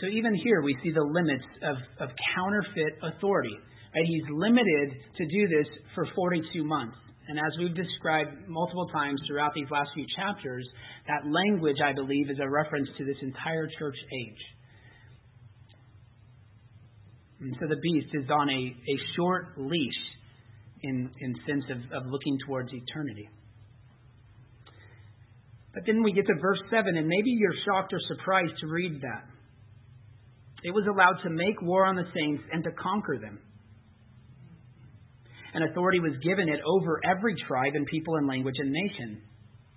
So 0.01 0.09
even 0.09 0.35
here 0.35 0.63
we 0.63 0.77
see 0.83 0.91
the 0.91 1.05
limits 1.05 1.45
of, 1.63 1.77
of 2.01 2.09
counterfeit 2.35 3.01
authority. 3.03 3.57
Right? 3.95 4.05
He's 4.07 4.29
limited 4.29 5.01
to 5.17 5.25
do 5.25 5.49
this 5.49 5.69
for 5.95 6.07
42 6.15 6.65
months. 6.65 6.97
And 7.29 7.39
as 7.39 7.57
we've 7.59 7.75
described 7.75 8.49
multiple 8.49 8.89
times 8.93 9.21
throughout 9.27 9.55
these 9.55 9.71
last 9.71 9.89
few 9.95 10.05
chapters, 10.17 10.67
that 11.09 11.25
language, 11.25 11.79
I 11.83 11.95
believe, 11.95 12.29
is 12.29 12.37
a 12.43 12.51
reference 12.51 12.89
to 12.99 13.05
this 13.05 13.17
entire 13.23 13.67
church 13.79 13.97
age. 14.13 14.43
And 17.41 17.57
so 17.61 17.67
the 17.69 17.77
beast 17.77 18.15
is 18.15 18.31
on 18.31 18.49
a, 18.49 18.63
a 18.63 18.97
short 19.17 19.59
leash 19.59 20.03
in, 20.83 21.11
in 21.21 21.35
sense 21.47 21.65
of, 21.71 21.79
of 22.03 22.11
looking 22.11 22.39
towards 22.47 22.71
eternity. 22.73 23.29
But 25.75 25.83
then 25.87 26.03
we 26.03 26.13
get 26.13 26.27
to 26.27 26.35
verse 26.41 26.61
7, 26.71 26.97
and 26.97 27.09
maybe 27.09 27.31
you're 27.31 27.55
shocked 27.67 27.93
or 27.93 27.99
surprised 28.17 28.53
to 28.61 28.67
read 28.69 29.01
that. 29.01 29.25
It 30.63 30.71
was 30.71 30.87
allowed 30.89 31.21
to 31.25 31.31
make 31.31 31.61
war 31.61 31.85
on 31.85 31.97
the 31.97 32.07
saints 32.15 32.43
and 32.53 32.63
to 32.65 32.71
conquer 32.73 33.19
them. 33.21 33.41
And 35.53 35.65
authority 35.71 36.01
was 36.01 36.13
given 36.23 36.49
it 36.49 36.61
over 36.65 37.01
every 37.05 37.35
tribe 37.47 37.73
and 37.75 37.87
people 37.87 38.17
and 38.17 38.27
language 38.27 38.55
and 38.59 38.73
nation. 38.73 39.23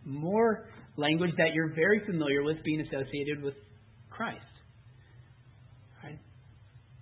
More 0.06 0.70
language 0.98 1.32
that 1.38 1.54
you're 1.54 1.74
very 1.76 2.02
familiar 2.06 2.44
with 2.44 2.64
being 2.64 2.82
associated 2.82 3.44
with 3.44 3.54
Christ. 4.10 4.42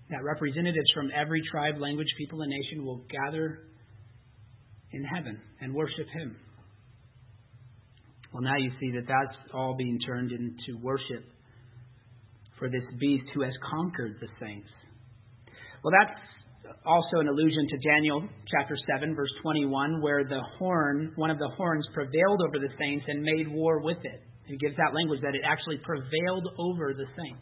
That 0.09 0.23
representatives 0.23 0.91
from 0.93 1.09
every 1.15 1.41
tribe, 1.51 1.79
language, 1.79 2.07
people, 2.17 2.41
and 2.41 2.51
nation 2.51 2.85
will 2.85 3.03
gather 3.09 3.59
in 4.91 5.03
heaven 5.03 5.39
and 5.61 5.73
worship 5.73 6.07
Him 6.13 6.37
Well, 8.33 8.43
now 8.43 8.57
you 8.57 8.71
see 8.79 8.91
that 8.91 9.07
that's 9.07 9.37
all 9.53 9.75
being 9.77 9.99
turned 10.05 10.31
into 10.31 10.79
worship 10.81 11.23
for 12.59 12.69
this 12.69 12.83
beast 12.99 13.25
who 13.33 13.41
has 13.41 13.53
conquered 13.69 14.17
the 14.21 14.27
saints. 14.39 14.67
Well, 15.83 15.93
that's 15.99 16.19
also 16.85 17.19
an 17.19 17.27
allusion 17.27 17.67
to 17.69 17.77
Daniel 17.89 18.27
chapter 18.51 18.75
7, 18.95 19.15
verse 19.15 19.31
21, 19.41 20.01
where 20.01 20.23
the 20.23 20.41
horn, 20.57 21.13
one 21.15 21.29
of 21.29 21.39
the 21.39 21.49
horns, 21.57 21.85
prevailed 21.93 22.41
over 22.47 22.59
the 22.59 22.73
saints 22.79 23.05
and 23.07 23.21
made 23.21 23.47
war 23.47 23.81
with 23.81 23.97
it. 24.03 24.21
He 24.45 24.57
gives 24.57 24.75
that 24.77 24.93
language 24.93 25.21
that 25.21 25.35
it 25.35 25.41
actually 25.45 25.77
prevailed 25.83 26.47
over 26.57 26.93
the 26.93 27.05
saints. 27.17 27.41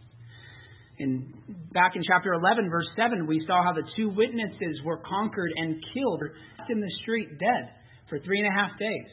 In 0.99 1.33
back 1.73 1.95
in 1.95 2.03
chapter 2.07 2.33
11, 2.33 2.69
verse 2.69 2.87
7, 2.95 3.25
we 3.25 3.43
saw 3.47 3.63
how 3.63 3.73
the 3.73 3.83
two 3.97 4.09
witnesses 4.09 4.79
were 4.85 4.97
conquered 4.97 5.51
and 5.55 5.75
killed 5.93 6.21
in 6.69 6.79
the 6.79 6.91
street 7.01 7.29
dead 7.39 7.69
for 8.09 8.19
three 8.19 8.39
and 8.39 8.47
a 8.47 8.51
half 8.51 8.77
days. 8.77 9.09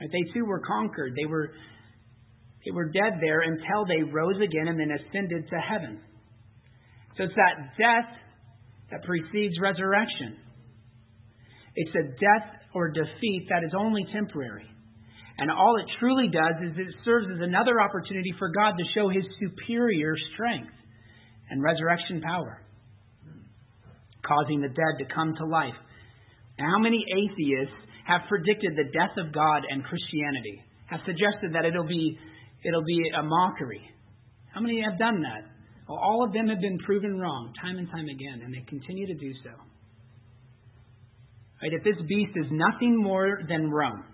Right? 0.00 0.10
They 0.10 0.32
too 0.34 0.44
were 0.44 0.60
conquered. 0.60 1.14
They 1.16 1.26
were 1.26 1.52
they 2.64 2.72
were 2.72 2.90
dead 2.90 3.18
there 3.20 3.42
until 3.42 3.86
they 3.86 4.02
rose 4.02 4.36
again 4.42 4.66
and 4.66 4.78
then 4.78 4.90
ascended 4.90 5.48
to 5.50 5.56
heaven. 5.56 6.00
So 7.16 7.24
it's 7.24 7.34
that 7.34 7.78
death 7.78 8.10
that 8.90 9.04
precedes 9.04 9.54
resurrection. 9.60 10.36
It's 11.76 11.94
a 11.94 12.02
death 12.02 12.48
or 12.74 12.90
defeat 12.90 13.46
that 13.50 13.62
is 13.64 13.72
only 13.78 14.04
temporary. 14.12 14.66
And 15.38 15.50
all 15.50 15.76
it 15.76 15.86
truly 16.00 16.28
does 16.28 16.56
is 16.64 16.78
it 16.78 16.94
serves 17.04 17.26
as 17.34 17.40
another 17.40 17.80
opportunity 17.80 18.32
for 18.38 18.48
God 18.48 18.72
to 18.78 18.84
show 18.94 19.08
his 19.08 19.24
superior 19.38 20.14
strength 20.32 20.72
and 21.50 21.62
resurrection 21.62 22.22
power, 22.22 22.62
causing 24.26 24.60
the 24.60 24.68
dead 24.68 24.94
to 24.98 25.14
come 25.14 25.34
to 25.36 25.46
life. 25.46 25.76
How 26.58 26.78
many 26.78 27.04
atheists 27.12 27.76
have 28.06 28.22
predicted 28.28 28.72
the 28.76 28.90
death 28.92 29.12
of 29.18 29.34
God 29.34 29.62
and 29.68 29.84
Christianity, 29.84 30.62
have 30.86 31.00
suggested 31.04 31.52
that 31.52 31.66
it'll 31.66 31.86
be, 31.86 32.18
it'll 32.64 32.84
be 32.84 33.10
a 33.18 33.22
mockery? 33.22 33.82
How 34.54 34.60
many 34.60 34.80
have 34.80 34.98
done 34.98 35.20
that? 35.20 35.44
Well, 35.86 35.98
all 35.98 36.24
of 36.24 36.32
them 36.32 36.48
have 36.48 36.60
been 36.60 36.78
proven 36.78 37.18
wrong 37.18 37.52
time 37.60 37.76
and 37.76 37.90
time 37.90 38.08
again, 38.08 38.40
and 38.42 38.54
they 38.54 38.64
continue 38.66 39.06
to 39.06 39.14
do 39.14 39.32
so. 39.44 39.50
Right, 41.62 41.72
if 41.72 41.84
this 41.84 41.96
beast 42.08 42.32
is 42.36 42.46
nothing 42.50 42.96
more 42.96 43.40
than 43.48 43.70
Rome, 43.70 44.04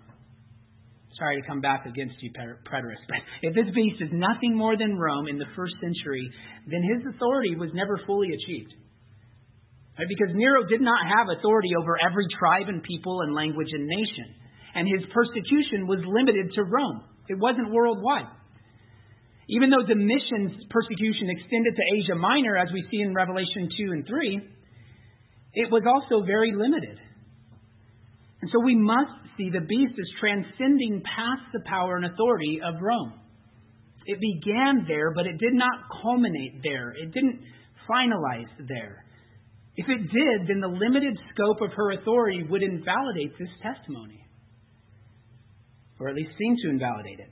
sorry 1.17 1.41
to 1.41 1.47
come 1.47 1.61
back 1.61 1.85
against 1.85 2.15
you, 2.21 2.31
preterists, 2.31 3.07
but 3.07 3.21
if 3.41 3.53
this 3.55 3.69
beast 3.73 4.01
is 4.01 4.09
nothing 4.11 4.55
more 4.55 4.77
than 4.77 4.97
Rome 4.97 5.27
in 5.27 5.37
the 5.37 5.49
first 5.55 5.73
century, 5.81 6.25
then 6.67 6.81
his 6.83 7.15
authority 7.15 7.55
was 7.55 7.69
never 7.73 7.99
fully 8.05 8.29
achieved. 8.33 8.73
Right? 9.97 10.09
Because 10.09 10.33
Nero 10.33 10.65
did 10.65 10.81
not 10.81 11.05
have 11.05 11.29
authority 11.29 11.69
over 11.77 11.97
every 12.01 12.25
tribe 12.39 12.67
and 12.67 12.81
people 12.81 13.21
and 13.21 13.35
language 13.35 13.69
and 13.71 13.85
nation. 13.85 14.27
And 14.73 14.89
his 14.89 15.05
persecution 15.13 15.85
was 15.85 16.01
limited 16.01 16.49
to 16.55 16.63
Rome. 16.65 17.05
It 17.29 17.37
wasn't 17.37 17.71
worldwide. 17.71 18.25
Even 19.49 19.69
though 19.69 19.85
Domitian's 19.85 20.65
persecution 20.69 21.29
extended 21.29 21.75
to 21.75 21.83
Asia 21.99 22.15
Minor, 22.15 22.57
as 22.57 22.69
we 22.73 22.81
see 22.89 23.01
in 23.01 23.13
Revelation 23.13 23.69
2 23.69 23.91
and 23.91 24.07
3, 24.07 24.41
it 25.53 25.69
was 25.69 25.83
also 25.85 26.25
very 26.25 26.51
limited. 26.55 26.97
And 28.41 28.49
so 28.51 28.59
we 28.65 28.75
must 28.75 29.22
see 29.37 29.49
the 29.49 29.65
beast 29.65 29.93
as 29.93 30.19
transcending 30.19 31.01
past 31.03 31.41
the 31.53 31.61
power 31.65 31.97
and 31.97 32.05
authority 32.05 32.59
of 32.63 32.75
Rome. 32.81 33.13
It 34.05 34.19
began 34.19 34.85
there, 34.87 35.13
but 35.13 35.25
it 35.25 35.37
did 35.37 35.53
not 35.53 35.87
culminate 36.01 36.61
there. 36.63 36.91
It 36.91 37.13
didn't 37.13 37.39
finalize 37.89 38.49
there. 38.67 39.05
If 39.75 39.87
it 39.89 40.01
did, 40.01 40.47
then 40.47 40.59
the 40.59 40.67
limited 40.67 41.17
scope 41.33 41.61
of 41.61 41.71
her 41.75 41.93
authority 41.93 42.43
would 42.47 42.61
invalidate 42.61 43.37
this 43.39 43.49
testimony, 43.61 44.23
or 45.99 46.09
at 46.09 46.15
least 46.15 46.31
seem 46.37 46.55
to 46.63 46.69
invalidate 46.69 47.19
it. 47.19 47.29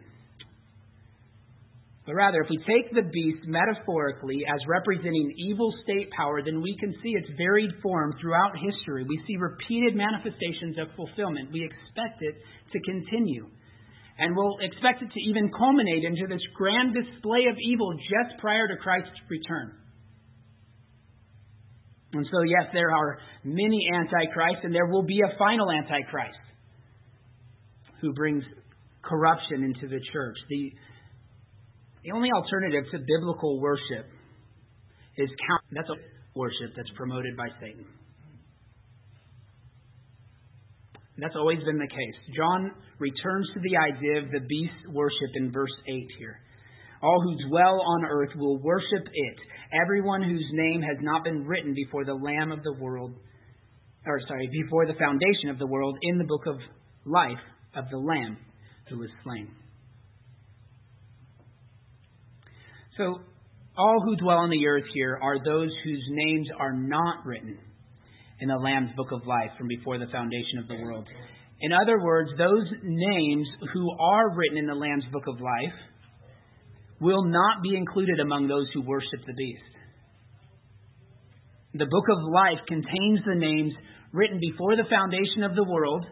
But 2.06 2.16
rather, 2.16 2.42
if 2.42 2.50
we 2.50 2.58
take 2.66 2.90
the 2.94 3.06
beast 3.06 3.46
metaphorically 3.46 4.42
as 4.50 4.60
representing 4.68 5.36
evil 5.38 5.72
state 5.84 6.10
power, 6.18 6.42
then 6.42 6.62
we 6.62 6.76
can 6.80 6.94
see 7.04 7.14
its 7.14 7.30
varied 7.38 7.70
form 7.82 8.16
throughout 8.20 8.58
history. 8.58 9.06
We 9.08 9.22
see 9.28 9.38
repeated 9.38 9.96
manifestations 9.96 10.82
of 10.82 10.90
fulfillment. 10.98 11.54
We 11.54 11.62
expect 11.62 12.22
it 12.22 12.42
to 12.74 12.80
continue. 12.82 13.46
And 14.18 14.36
we'll 14.36 14.58
expect 14.62 15.04
it 15.04 15.14
to 15.14 15.22
even 15.30 15.52
culminate 15.54 16.04
into 16.04 16.26
this 16.28 16.42
grand 16.56 16.94
display 16.98 17.46
of 17.50 17.56
evil 17.62 17.94
just 17.94 18.42
prior 18.42 18.68
to 18.68 18.78
Christ's 18.82 19.22
return. 19.30 19.78
And 22.14 22.26
so, 22.32 22.42
yes, 22.42 22.70
there 22.74 22.92
are 22.92 23.20
many 23.44 23.88
antichrists, 23.94 24.66
and 24.66 24.76
there 24.76 24.88
will 24.88 25.06
be 25.06 25.22
a 25.22 25.38
final 25.38 25.72
antichrist 25.72 26.38
who 28.02 28.12
brings 28.14 28.44
corruption 29.02 29.64
into 29.64 29.88
the 29.88 30.02
church. 30.12 30.36
The, 30.50 30.72
the 32.04 32.12
only 32.12 32.30
alternative 32.32 32.86
to 32.92 33.00
biblical 33.00 33.60
worship 33.60 34.08
is 35.18 35.30
count. 35.48 35.62
That's 35.72 35.90
a 35.90 35.98
worship 36.36 36.74
that's 36.76 36.90
promoted 36.96 37.38
by 37.38 37.48
Satan. 37.60 37.86
That's 41.18 41.36
always 41.36 41.60
been 41.64 41.78
the 41.78 41.88
case. 41.88 42.36
John 42.36 42.72
returns 42.98 43.48
to 43.54 43.60
the 43.60 43.78
idea 43.78 44.24
of 44.24 44.32
the 44.32 44.40
beast 44.48 44.90
worship 44.90 45.32
in 45.36 45.52
verse 45.52 45.74
8 45.88 45.94
here. 46.18 46.40
All 47.04 47.22
who 47.22 47.50
dwell 47.50 47.82
on 47.82 48.06
earth 48.06 48.32
will 48.36 48.60
worship 48.62 49.06
it 49.14 49.38
everyone 49.84 50.24
whose 50.24 50.46
name 50.52 50.82
has 50.82 50.98
not 51.02 51.24
been 51.24 51.46
written 51.46 51.74
before 51.74 52.06
the 52.06 52.14
Lamb 52.14 52.52
of 52.52 52.64
the 52.64 52.74
world, 52.74 53.14
or 54.06 54.20
sorry, 54.28 54.50
before 54.52 54.86
the 54.86 54.98
foundation 54.98 55.50
of 55.50 55.60
the 55.60 55.68
world 55.68 55.98
in 56.02 56.18
the 56.18 56.26
book 56.26 56.46
of 56.48 56.56
life 57.06 57.44
of 57.76 57.86
the 57.92 57.98
Lamb 57.98 58.38
who 58.90 59.00
was 59.00 59.10
slain. 59.24 59.48
So, 62.98 63.22
all 63.78 64.02
who 64.04 64.18
dwell 64.18 64.38
on 64.38 64.50
the 64.50 64.68
earth 64.68 64.84
here 64.94 65.18
are 65.22 65.38
those 65.44 65.72
whose 65.84 66.04
names 66.10 66.48
are 66.60 66.74
not 66.74 67.26
written 67.26 67.58
in 68.42 68.50
the 68.50 68.58
Lamb's 68.58 68.92
book 68.98 69.12
of 69.12 69.26
life 69.26 69.52
from 69.58 69.68
before 69.68 69.98
the 69.98 70.12
foundation 70.12 70.60
of 70.60 70.68
the 70.68 70.84
world. 70.84 71.08
In 71.62 71.72
other 71.72 72.04
words, 72.04 72.32
those 72.38 72.68
names 72.84 73.48
who 73.74 73.88
are 73.98 74.36
written 74.36 74.58
in 74.58 74.68
the 74.68 74.76
Lamb's 74.76 75.06
book 75.14 75.24
of 75.28 75.40
life 75.40 75.78
will 77.00 77.24
not 77.24 77.64
be 77.64 77.78
included 77.78 78.20
among 78.20 78.48
those 78.48 78.68
who 78.74 78.82
worship 78.82 79.22
the 79.26 79.34
beast. 79.34 79.62
The 81.74 81.88
book 81.90 82.06
of 82.10 82.34
life 82.34 82.60
contains 82.68 83.20
the 83.26 83.36
names 83.36 83.74
written 84.12 84.40
before 84.40 84.76
the 84.76 84.90
foundation 84.90 85.44
of 85.44 85.56
the 85.56 85.64
world 85.64 86.06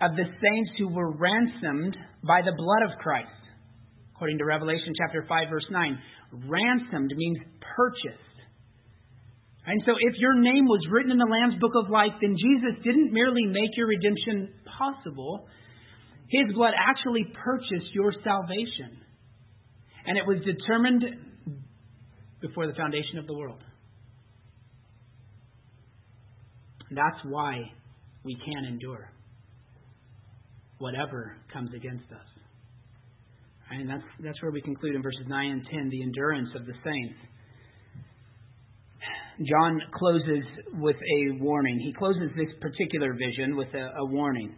of 0.00 0.12
the 0.14 0.24
saints 0.24 0.70
who 0.78 0.88
were 0.88 1.10
ransomed 1.10 1.96
by 2.22 2.42
the 2.42 2.54
blood 2.56 2.92
of 2.92 2.98
Christ. 2.98 3.39
According 4.20 4.36
to 4.36 4.44
Revelation 4.44 4.92
chapter 4.98 5.24
5 5.26 5.48
verse 5.48 5.64
9, 5.70 5.98
ransomed 6.46 7.10
means 7.16 7.38
purchased. 7.74 8.20
And 9.64 9.80
so 9.86 9.92
if 9.98 10.14
your 10.18 10.38
name 10.38 10.66
was 10.66 10.86
written 10.92 11.10
in 11.10 11.16
the 11.16 11.24
Lamb's 11.24 11.58
book 11.58 11.72
of 11.74 11.88
life, 11.88 12.12
then 12.20 12.36
Jesus 12.36 12.84
didn't 12.84 13.14
merely 13.14 13.46
make 13.46 13.70
your 13.78 13.86
redemption 13.86 14.52
possible. 14.76 15.48
His 16.28 16.54
blood 16.54 16.74
actually 16.76 17.32
purchased 17.32 17.94
your 17.94 18.12
salvation. 18.22 19.00
And 20.04 20.18
it 20.18 20.26
was 20.26 20.36
determined 20.44 21.02
before 22.42 22.66
the 22.66 22.74
foundation 22.74 23.16
of 23.16 23.26
the 23.26 23.34
world. 23.34 23.64
That's 26.90 27.24
why 27.24 27.72
we 28.22 28.36
can 28.44 28.66
endure 28.66 29.10
whatever 30.76 31.38
comes 31.50 31.70
against 31.72 32.12
us. 32.12 32.39
And 33.70 33.88
that's, 33.88 34.02
that's 34.20 34.42
where 34.42 34.50
we 34.50 34.60
conclude 34.60 34.96
in 34.96 35.02
verses 35.02 35.26
9 35.28 35.50
and 35.50 35.66
10 35.70 35.90
the 35.90 36.02
endurance 36.02 36.50
of 36.56 36.66
the 36.66 36.72
saints. 36.84 37.14
John 39.48 39.80
closes 39.94 40.44
with 40.74 40.96
a 40.96 41.42
warning. 41.42 41.78
He 41.78 41.92
closes 41.94 42.30
this 42.36 42.48
particular 42.60 43.14
vision 43.14 43.56
with 43.56 43.68
a, 43.74 44.00
a 44.00 44.04
warning. 44.04 44.54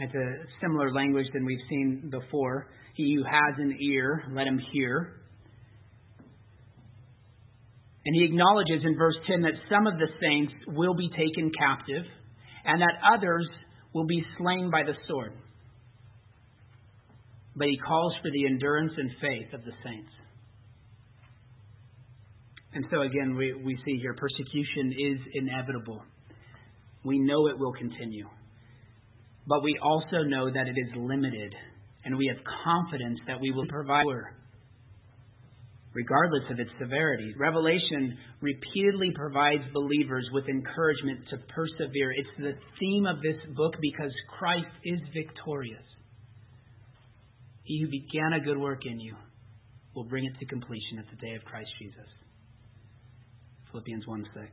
It's 0.00 0.14
a 0.14 0.28
similar 0.60 0.92
language 0.92 1.26
than 1.32 1.44
we've 1.44 1.58
seen 1.68 2.10
before. 2.10 2.68
He 2.94 3.14
who 3.14 3.24
has 3.24 3.54
an 3.58 3.78
ear, 3.80 4.24
let 4.32 4.46
him 4.46 4.60
hear. 4.72 5.20
And 8.04 8.16
he 8.16 8.24
acknowledges 8.24 8.82
in 8.84 8.96
verse 8.96 9.16
10 9.26 9.42
that 9.42 9.52
some 9.70 9.86
of 9.86 9.98
the 9.98 10.08
saints 10.20 10.52
will 10.68 10.94
be 10.94 11.08
taken 11.10 11.50
captive 11.58 12.04
and 12.64 12.80
that 12.80 12.94
others 13.16 13.46
will 13.94 14.06
be 14.06 14.22
slain 14.38 14.70
by 14.70 14.82
the 14.82 14.94
sword. 15.06 15.32
But 17.60 17.68
he 17.68 17.76
calls 17.76 18.14
for 18.22 18.30
the 18.32 18.46
endurance 18.46 18.92
and 18.96 19.10
faith 19.20 19.52
of 19.52 19.62
the 19.66 19.72
saints. 19.84 20.08
And 22.72 22.86
so 22.90 23.02
again, 23.02 23.36
we, 23.36 23.52
we 23.52 23.76
see 23.84 23.98
here 24.00 24.16
persecution 24.16 24.94
is 24.96 25.18
inevitable. 25.34 26.00
We 27.04 27.18
know 27.18 27.48
it 27.48 27.58
will 27.58 27.74
continue. 27.74 28.26
But 29.46 29.62
we 29.62 29.76
also 29.82 30.22
know 30.24 30.50
that 30.50 30.68
it 30.68 30.74
is 30.74 30.96
limited 30.96 31.52
and 32.06 32.16
we 32.16 32.32
have 32.34 32.42
confidence 32.64 33.18
that 33.26 33.38
we 33.38 33.50
will 33.50 33.66
provide 33.68 34.06
regardless 35.92 36.44
of 36.50 36.60
its 36.60 36.70
severity. 36.80 37.34
Revelation 37.38 38.16
repeatedly 38.40 39.10
provides 39.14 39.64
believers 39.74 40.26
with 40.32 40.48
encouragement 40.48 41.28
to 41.28 41.36
persevere. 41.54 42.12
It's 42.12 42.38
the 42.38 42.54
theme 42.78 43.04
of 43.04 43.20
this 43.20 43.36
book 43.54 43.74
because 43.82 44.12
Christ 44.38 44.72
is 44.82 45.00
victorious. 45.12 45.89
He 47.70 47.78
who 47.78 47.86
began 47.86 48.32
a 48.34 48.42
good 48.42 48.58
work 48.58 48.82
in 48.84 48.98
you 48.98 49.14
will 49.94 50.02
bring 50.02 50.24
it 50.24 50.34
to 50.40 50.46
completion 50.46 50.98
at 50.98 51.06
the 51.06 51.14
day 51.22 51.36
of 51.38 51.44
Christ 51.44 51.70
Jesus. 51.78 52.10
Philippians 53.70 54.04
1 54.08 54.26
6. 54.34 54.46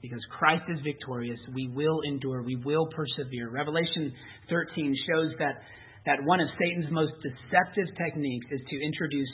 Because 0.00 0.24
Christ 0.38 0.64
is 0.72 0.80
victorious, 0.80 1.36
we 1.52 1.68
will 1.68 2.00
endure, 2.08 2.40
we 2.40 2.56
will 2.64 2.88
persevere. 2.96 3.50
Revelation 3.52 4.10
13 4.48 4.96
shows 5.04 5.36
that, 5.36 5.60
that 6.06 6.16
one 6.24 6.40
of 6.40 6.48
Satan's 6.56 6.88
most 6.90 7.12
deceptive 7.20 7.92
techniques 7.92 8.46
is 8.50 8.60
to 8.64 8.76
introduce 8.80 9.28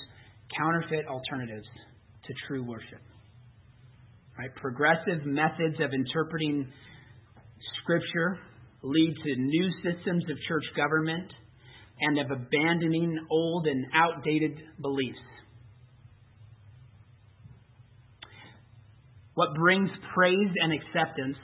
counterfeit 0.50 1.06
alternatives 1.06 1.70
to 2.26 2.34
true 2.48 2.66
worship. 2.66 3.06
Right? 4.36 4.50
Progressive 4.56 5.22
methods 5.22 5.78
of 5.78 5.94
interpreting 5.94 6.66
Scripture 7.84 8.40
lead 8.82 9.14
to 9.14 9.30
new 9.38 9.70
systems 9.86 10.24
of 10.26 10.36
church 10.48 10.66
government 10.74 11.30
and 12.00 12.18
of 12.18 12.30
abandoning 12.30 13.18
old 13.30 13.66
and 13.66 13.86
outdated 13.94 14.60
beliefs. 14.80 15.18
What 19.34 19.54
brings 19.54 19.90
praise 20.14 20.50
and 20.62 20.72
acceptance 20.72 21.36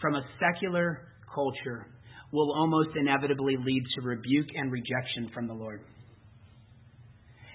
from 0.00 0.16
a 0.16 0.22
secular 0.40 1.08
culture 1.32 1.86
will 2.32 2.52
almost 2.54 2.90
inevitably 2.96 3.56
lead 3.56 3.84
to 3.96 4.06
rebuke 4.06 4.46
and 4.56 4.70
rejection 4.70 5.30
from 5.34 5.46
the 5.46 5.54
Lord. 5.54 5.80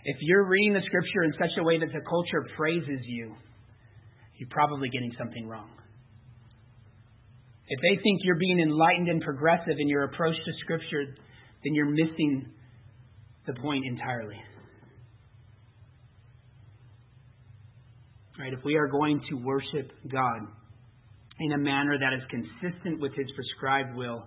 If 0.05 0.17
you're 0.21 0.47
reading 0.47 0.73
the 0.73 0.85
scripture 0.85 1.23
in 1.23 1.33
such 1.33 1.51
a 1.59 1.63
way 1.63 1.79
that 1.79 1.91
the 1.91 2.01
culture 2.07 2.45
praises 2.55 3.01
you, 3.05 3.35
you're 4.37 4.49
probably 4.51 4.89
getting 4.89 5.11
something 5.17 5.47
wrong. 5.47 5.69
If 7.67 7.79
they 7.81 8.01
think 8.03 8.21
you're 8.23 8.37
being 8.37 8.59
enlightened 8.59 9.09
and 9.09 9.21
progressive 9.21 9.75
in 9.79 9.89
your 9.89 10.03
approach 10.03 10.35
to 10.35 10.51
Scripture, 10.61 11.15
then 11.65 11.73
you're 11.73 11.89
missing 11.89 12.45
the 13.47 13.54
point 13.62 13.84
entirely. 13.86 14.38
Right? 18.39 18.54
If 18.54 18.63
we 18.63 18.75
are 18.75 18.88
going 18.88 19.19
to 19.30 19.36
worship 19.36 19.91
God 20.12 20.41
in 21.39 21.54
a 21.54 21.58
manner 21.58 21.97
that 21.97 22.13
is 22.13 22.21
consistent 22.30 23.01
with 23.01 23.13
His 23.15 23.28
prescribed 23.36 23.97
will, 23.97 24.23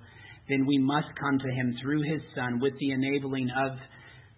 then 0.49 0.67
we 0.67 0.79
must 0.79 1.09
come 1.21 1.39
to 1.39 1.51
Him 1.55 1.75
through 1.81 2.03
His 2.03 2.23
Son 2.35 2.59
with 2.61 2.73
the 2.81 2.91
enabling 2.91 3.49
of 3.65 3.79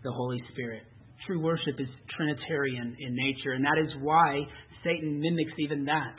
the 0.04 0.12
Holy 0.12 0.42
Spirit. 0.52 0.82
True 1.26 1.40
worship 1.40 1.78
is 1.78 1.88
Trinitarian 2.16 2.96
in 2.98 3.14
nature, 3.14 3.52
and 3.52 3.64
that 3.64 3.78
is 3.82 3.94
why 4.02 4.40
Satan 4.84 5.20
mimics 5.20 5.52
even 5.58 5.84
that. 5.84 6.16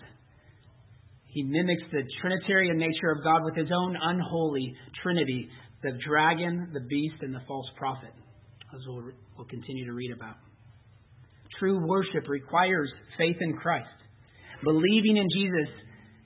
He 1.28 1.44
mimics 1.44 1.84
the 1.91 2.04
Trinitarian 2.22 2.78
nature 2.78 3.12
of 3.12 3.24
God 3.24 3.44
with 3.44 3.56
his 3.56 3.70
own 3.74 3.98
unholy 4.02 4.74
Trinity 5.02 5.50
the 5.84 5.98
dragon, 6.08 6.70
the 6.74 6.82
beast, 6.82 7.15
and 7.22 7.34
the 7.34 7.41
false 7.48 7.67
prophet, 7.78 8.13
as 8.74 8.82
we'll, 8.88 9.12
we'll 9.38 9.48
continue 9.48 9.86
to 9.86 9.94
read 9.94 10.12
about. 10.12 10.36
True 11.60 11.86
worship 11.86 12.28
requires 12.28 12.89
faith 13.17 13.38
in 13.39 13.54
Christ. 13.58 13.89
Believing 14.63 15.17
in 15.17 15.28
Jesus 15.34 15.70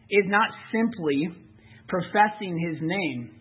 is 0.10 0.26
not 0.28 0.50
simply 0.72 1.30
professing 1.88 2.60
his 2.60 2.78
name, 2.82 3.32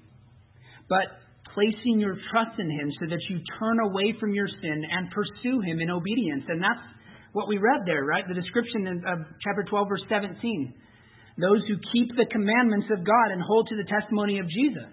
but 0.88 1.24
placing 1.54 2.00
your 2.00 2.16
trust 2.30 2.58
in 2.58 2.70
him 2.70 2.90
so 3.00 3.06
that 3.10 3.22
you 3.30 3.38
turn 3.58 3.78
away 3.80 4.14
from 4.18 4.34
your 4.34 4.48
sin 4.48 4.82
and 4.90 5.10
pursue 5.10 5.60
him 5.60 5.80
in 5.80 5.90
obedience. 5.90 6.44
And 6.48 6.62
that's 6.62 6.82
what 7.32 7.48
we 7.48 7.58
read 7.58 7.82
there, 7.86 8.04
right? 8.04 8.24
The 8.26 8.34
description 8.34 9.02
of 9.06 9.18
chapter 9.42 9.64
12, 9.68 9.88
verse 9.88 10.06
17. 10.08 10.74
Those 11.38 11.62
who 11.66 11.74
keep 11.92 12.14
the 12.14 12.26
commandments 12.30 12.86
of 12.90 13.06
God 13.06 13.28
and 13.32 13.42
hold 13.42 13.68
to 13.68 13.76
the 13.76 13.86
testimony 13.90 14.38
of 14.38 14.46
Jesus. 14.48 14.90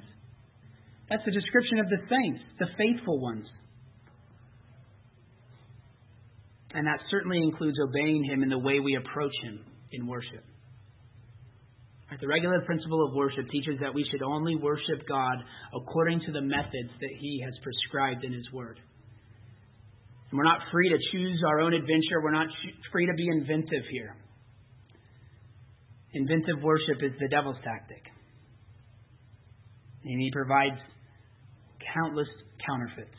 That's 1.11 1.25
the 1.25 1.35
description 1.35 1.79
of 1.79 1.89
the 1.89 1.99
saints, 2.07 2.39
the 2.57 2.67
faithful 2.79 3.19
ones. 3.19 3.45
And 6.73 6.87
that 6.87 7.03
certainly 7.11 7.43
includes 7.43 7.77
obeying 7.83 8.23
Him 8.23 8.43
in 8.43 8.49
the 8.49 8.57
way 8.57 8.79
we 8.79 8.95
approach 8.95 9.35
Him 9.43 9.59
in 9.91 10.07
worship. 10.07 10.45
The 12.19 12.27
regulative 12.27 12.65
principle 12.65 13.07
of 13.07 13.15
worship 13.15 13.43
teaches 13.51 13.75
that 13.81 13.93
we 13.93 14.05
should 14.09 14.21
only 14.21 14.55
worship 14.55 15.07
God 15.07 15.35
according 15.75 16.21
to 16.27 16.31
the 16.31 16.41
methods 16.41 16.91
that 17.01 17.13
He 17.19 17.41
has 17.43 17.53
prescribed 17.61 18.23
in 18.23 18.31
His 18.31 18.49
Word. 18.53 18.79
And 20.29 20.37
we're 20.37 20.45
not 20.45 20.59
free 20.71 20.87
to 20.87 20.97
choose 21.11 21.41
our 21.45 21.59
own 21.59 21.73
adventure. 21.73 22.23
We're 22.23 22.31
not 22.31 22.47
free 22.91 23.05
to 23.05 23.13
be 23.13 23.27
inventive 23.27 23.83
here. 23.91 24.15
Inventive 26.13 26.63
worship 26.63 27.03
is 27.03 27.11
the 27.19 27.27
devil's 27.27 27.59
tactic. 27.65 28.03
And 30.05 30.19
he 30.21 30.31
provides 30.31 30.79
countless 31.93 32.27
counterfeits. 32.65 33.17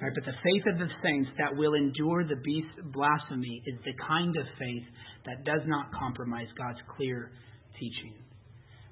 Right, 0.00 0.12
but 0.14 0.24
the 0.24 0.32
faith 0.32 0.64
of 0.72 0.78
the 0.78 0.88
saints 1.02 1.28
that 1.36 1.54
will 1.54 1.74
endure 1.74 2.24
the 2.24 2.40
beast's 2.42 2.80
blasphemy 2.92 3.62
is 3.66 3.76
the 3.84 3.92
kind 4.08 4.34
of 4.34 4.46
faith 4.58 4.84
that 5.26 5.44
does 5.44 5.60
not 5.66 5.92
compromise 5.92 6.46
God's 6.56 6.78
clear 6.96 7.30
teaching. 7.78 8.14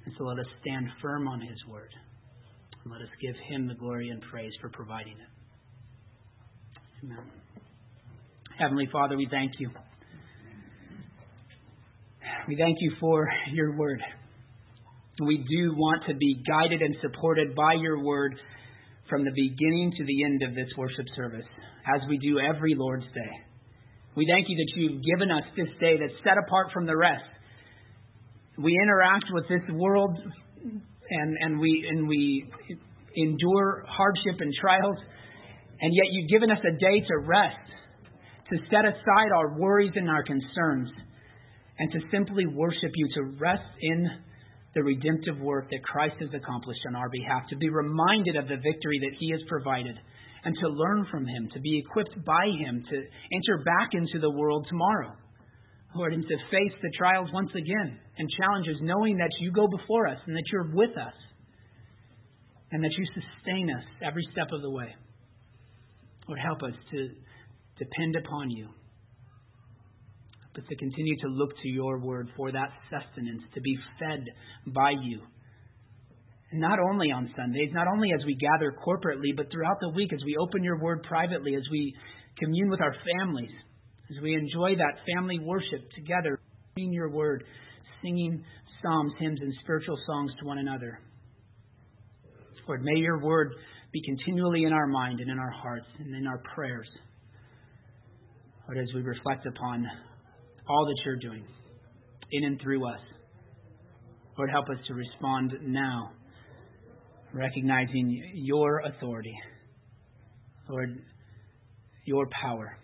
And 0.04 0.14
so 0.18 0.24
let 0.24 0.38
us 0.38 0.46
stand 0.60 0.86
firm 1.00 1.26
on 1.26 1.40
his 1.40 1.56
word. 1.66 1.88
And 2.84 2.92
let 2.92 3.00
us 3.00 3.08
give 3.22 3.34
him 3.48 3.68
the 3.68 3.74
glory 3.74 4.10
and 4.10 4.20
praise 4.30 4.52
for 4.60 4.68
providing 4.68 5.14
it. 5.14 5.32
Amen. 7.04 7.24
Heavenly 8.58 8.88
Father, 8.92 9.16
we 9.16 9.28
thank 9.30 9.52
you. 9.58 9.70
We 12.48 12.56
thank 12.56 12.76
you 12.80 12.92
for 13.00 13.26
your 13.52 13.76
word. 13.76 14.02
We 15.20 15.38
do 15.38 15.74
want 15.74 16.02
to 16.06 16.14
be 16.14 16.42
guided 16.46 16.80
and 16.80 16.94
supported 17.02 17.54
by 17.56 17.74
your 17.74 18.04
word 18.04 18.36
from 19.10 19.24
the 19.24 19.32
beginning 19.34 19.92
to 19.98 20.04
the 20.04 20.24
end 20.24 20.42
of 20.42 20.54
this 20.54 20.68
worship 20.76 21.06
service, 21.16 21.46
as 21.92 22.00
we 22.08 22.18
do 22.18 22.38
every 22.38 22.74
Lord's 22.76 23.06
Day. 23.06 23.32
We 24.14 24.26
thank 24.30 24.46
you 24.48 24.56
that 24.56 24.70
you've 24.76 25.02
given 25.02 25.30
us 25.32 25.42
this 25.56 25.68
day 25.80 25.96
that's 25.98 26.14
set 26.22 26.38
apart 26.38 26.68
from 26.72 26.86
the 26.86 26.96
rest. 26.96 27.26
We 28.58 28.78
interact 28.80 29.26
with 29.32 29.48
this 29.48 29.62
world 29.74 30.18
and, 31.10 31.36
and, 31.40 31.58
we, 31.58 31.86
and 31.90 32.06
we 32.06 32.48
endure 33.16 33.84
hardship 33.88 34.40
and 34.40 34.52
trials, 34.60 34.96
and 35.80 35.94
yet 35.94 36.06
you've 36.12 36.30
given 36.30 36.50
us 36.50 36.62
a 36.62 36.78
day 36.78 37.00
to 37.00 37.26
rest, 37.26 37.66
to 38.50 38.56
set 38.70 38.84
aside 38.84 39.30
our 39.34 39.58
worries 39.58 39.92
and 39.96 40.08
our 40.08 40.22
concerns 40.22 40.90
and 41.78 41.90
to 41.90 41.98
simply 42.12 42.46
worship 42.46 42.90
you, 42.94 43.08
to 43.14 43.22
rest 43.40 43.66
in 43.80 44.10
the 44.74 44.82
redemptive 44.82 45.38
work 45.40 45.70
that 45.70 45.82
Christ 45.82 46.16
has 46.20 46.30
accomplished 46.34 46.80
on 46.88 46.96
our 46.96 47.08
behalf, 47.08 47.48
to 47.50 47.56
be 47.56 47.68
reminded 47.68 48.36
of 48.36 48.48
the 48.48 48.56
victory 48.56 49.00
that 49.00 49.16
he 49.18 49.30
has 49.32 49.40
provided, 49.48 49.96
and 50.44 50.54
to 50.60 50.68
learn 50.68 51.06
from 51.10 51.26
him, 51.26 51.48
to 51.54 51.60
be 51.60 51.78
equipped 51.78 52.24
by 52.24 52.46
him 52.46 52.84
to 52.88 52.96
enter 52.96 53.64
back 53.64 53.90
into 53.92 54.20
the 54.20 54.30
world 54.30 54.66
tomorrow. 54.68 55.12
Lord, 55.94 56.12
and 56.12 56.22
to 56.22 56.36
face 56.50 56.78
the 56.82 56.92
trials 56.96 57.30
once 57.32 57.50
again 57.56 57.98
and 58.18 58.28
challenges, 58.38 58.76
knowing 58.82 59.16
that 59.16 59.30
you 59.40 59.50
go 59.50 59.66
before 59.66 60.06
us 60.06 60.18
and 60.26 60.36
that 60.36 60.44
you're 60.52 60.70
with 60.74 60.96
us 60.96 61.14
and 62.70 62.84
that 62.84 62.90
you 62.96 63.04
sustain 63.06 63.70
us 63.70 63.84
every 64.02 64.26
step 64.32 64.48
of 64.52 64.60
the 64.60 64.70
way. 64.70 64.94
Lord, 66.28 66.38
help 66.38 66.62
us 66.62 66.76
to 66.92 67.08
depend 67.78 68.16
upon 68.16 68.50
you 68.50 68.68
but 70.58 70.68
to 70.68 70.76
continue 70.76 71.16
to 71.20 71.28
look 71.28 71.50
to 71.62 71.68
your 71.68 72.00
word 72.00 72.28
for 72.36 72.50
that 72.50 72.70
sustenance, 72.90 73.42
to 73.54 73.60
be 73.60 73.76
fed 74.00 74.24
by 74.74 74.90
you. 74.90 75.20
And 76.50 76.60
not 76.60 76.80
only 76.80 77.12
on 77.12 77.30
Sundays, 77.36 77.70
not 77.72 77.86
only 77.86 78.10
as 78.12 78.24
we 78.26 78.34
gather 78.34 78.74
corporately, 78.84 79.36
but 79.36 79.52
throughout 79.52 79.78
the 79.80 79.90
week 79.90 80.12
as 80.12 80.18
we 80.24 80.36
open 80.36 80.64
your 80.64 80.80
word 80.80 81.04
privately, 81.04 81.54
as 81.54 81.62
we 81.70 81.94
commune 82.38 82.70
with 82.70 82.80
our 82.80 82.94
families, 83.20 83.52
as 84.10 84.20
we 84.20 84.34
enjoy 84.34 84.74
that 84.74 84.98
family 85.14 85.38
worship 85.38 85.88
together, 85.94 86.40
reading 86.76 86.92
your 86.92 87.10
word, 87.10 87.44
singing 88.02 88.42
psalms, 88.82 89.12
hymns, 89.20 89.38
and 89.40 89.54
spiritual 89.62 89.98
songs 90.06 90.32
to 90.40 90.46
one 90.46 90.58
another. 90.58 90.98
Lord, 92.66 92.82
may 92.82 92.98
your 92.98 93.22
word 93.22 93.52
be 93.92 94.02
continually 94.04 94.64
in 94.64 94.72
our 94.72 94.88
mind 94.88 95.20
and 95.20 95.30
in 95.30 95.38
our 95.38 95.50
hearts 95.52 95.86
and 96.00 96.14
in 96.16 96.26
our 96.26 96.42
prayers. 96.54 96.88
Lord, 98.66 98.78
as 98.78 98.92
we 98.94 99.02
reflect 99.02 99.46
upon 99.46 99.86
all 100.68 100.86
that 100.86 100.96
you're 101.04 101.16
doing 101.16 101.44
in 102.30 102.44
and 102.44 102.60
through 102.60 102.86
us. 102.86 103.00
Lord, 104.36 104.50
help 104.50 104.68
us 104.68 104.76
to 104.86 104.94
respond 104.94 105.52
now, 105.62 106.12
recognizing 107.32 108.32
your 108.34 108.80
authority, 108.80 109.34
Lord, 110.68 111.02
your 112.04 112.28
power, 112.40 112.76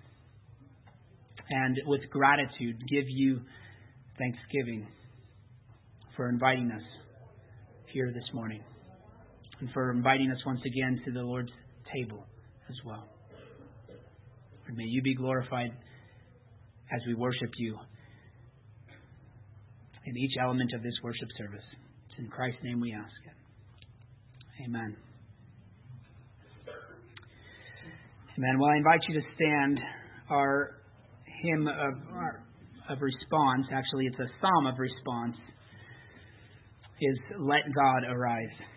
and 1.49 1.79
with 1.87 2.01
gratitude 2.11 2.77
give 2.91 3.05
you 3.09 3.41
thanksgiving 4.19 4.87
for 6.17 6.29
inviting 6.29 6.71
us 6.71 6.83
here 7.93 8.11
this 8.15 8.25
morning 8.33 8.63
and 9.61 9.71
for 9.73 9.93
inviting 9.93 10.31
us 10.31 10.39
once 10.47 10.61
again 10.67 11.01
to 11.05 11.13
the 11.13 11.21
Lord's 11.21 11.53
table 11.95 12.27
as 12.69 12.77
well. 12.85 13.09
May 14.75 14.85
you 14.85 15.03
be 15.03 15.15
glorified 15.15 15.71
as 16.95 17.01
we 17.07 17.15
worship 17.15 17.51
you 17.59 17.79
in 20.07 20.17
each 20.17 20.33
element 20.41 20.73
of 20.75 20.83
this 20.83 20.95
worship 21.03 21.29
service. 21.39 21.65
It's 22.09 22.19
in 22.19 22.29
Christ's 22.29 22.63
name 22.63 22.81
we 22.81 22.93
ask 22.93 23.13
it. 23.27 24.65
Amen. 24.65 24.97
Amen. 28.37 28.59
Well, 28.59 28.71
I 28.71 28.77
invite 28.77 29.01
you 29.09 29.21
to 29.21 29.27
stand. 29.35 29.81
Our 30.31 30.77
hymn 31.43 31.69
of, 31.69 31.95
of 32.89 32.99
response, 33.01 33.67
actually, 33.73 34.07
it's 34.07 34.19
a 34.19 34.31
psalm 34.41 34.67
of 34.67 34.79
response, 34.79 35.37
is 37.01 37.19
Let 37.39 37.63
God 37.75 38.11
Arise. 38.11 38.74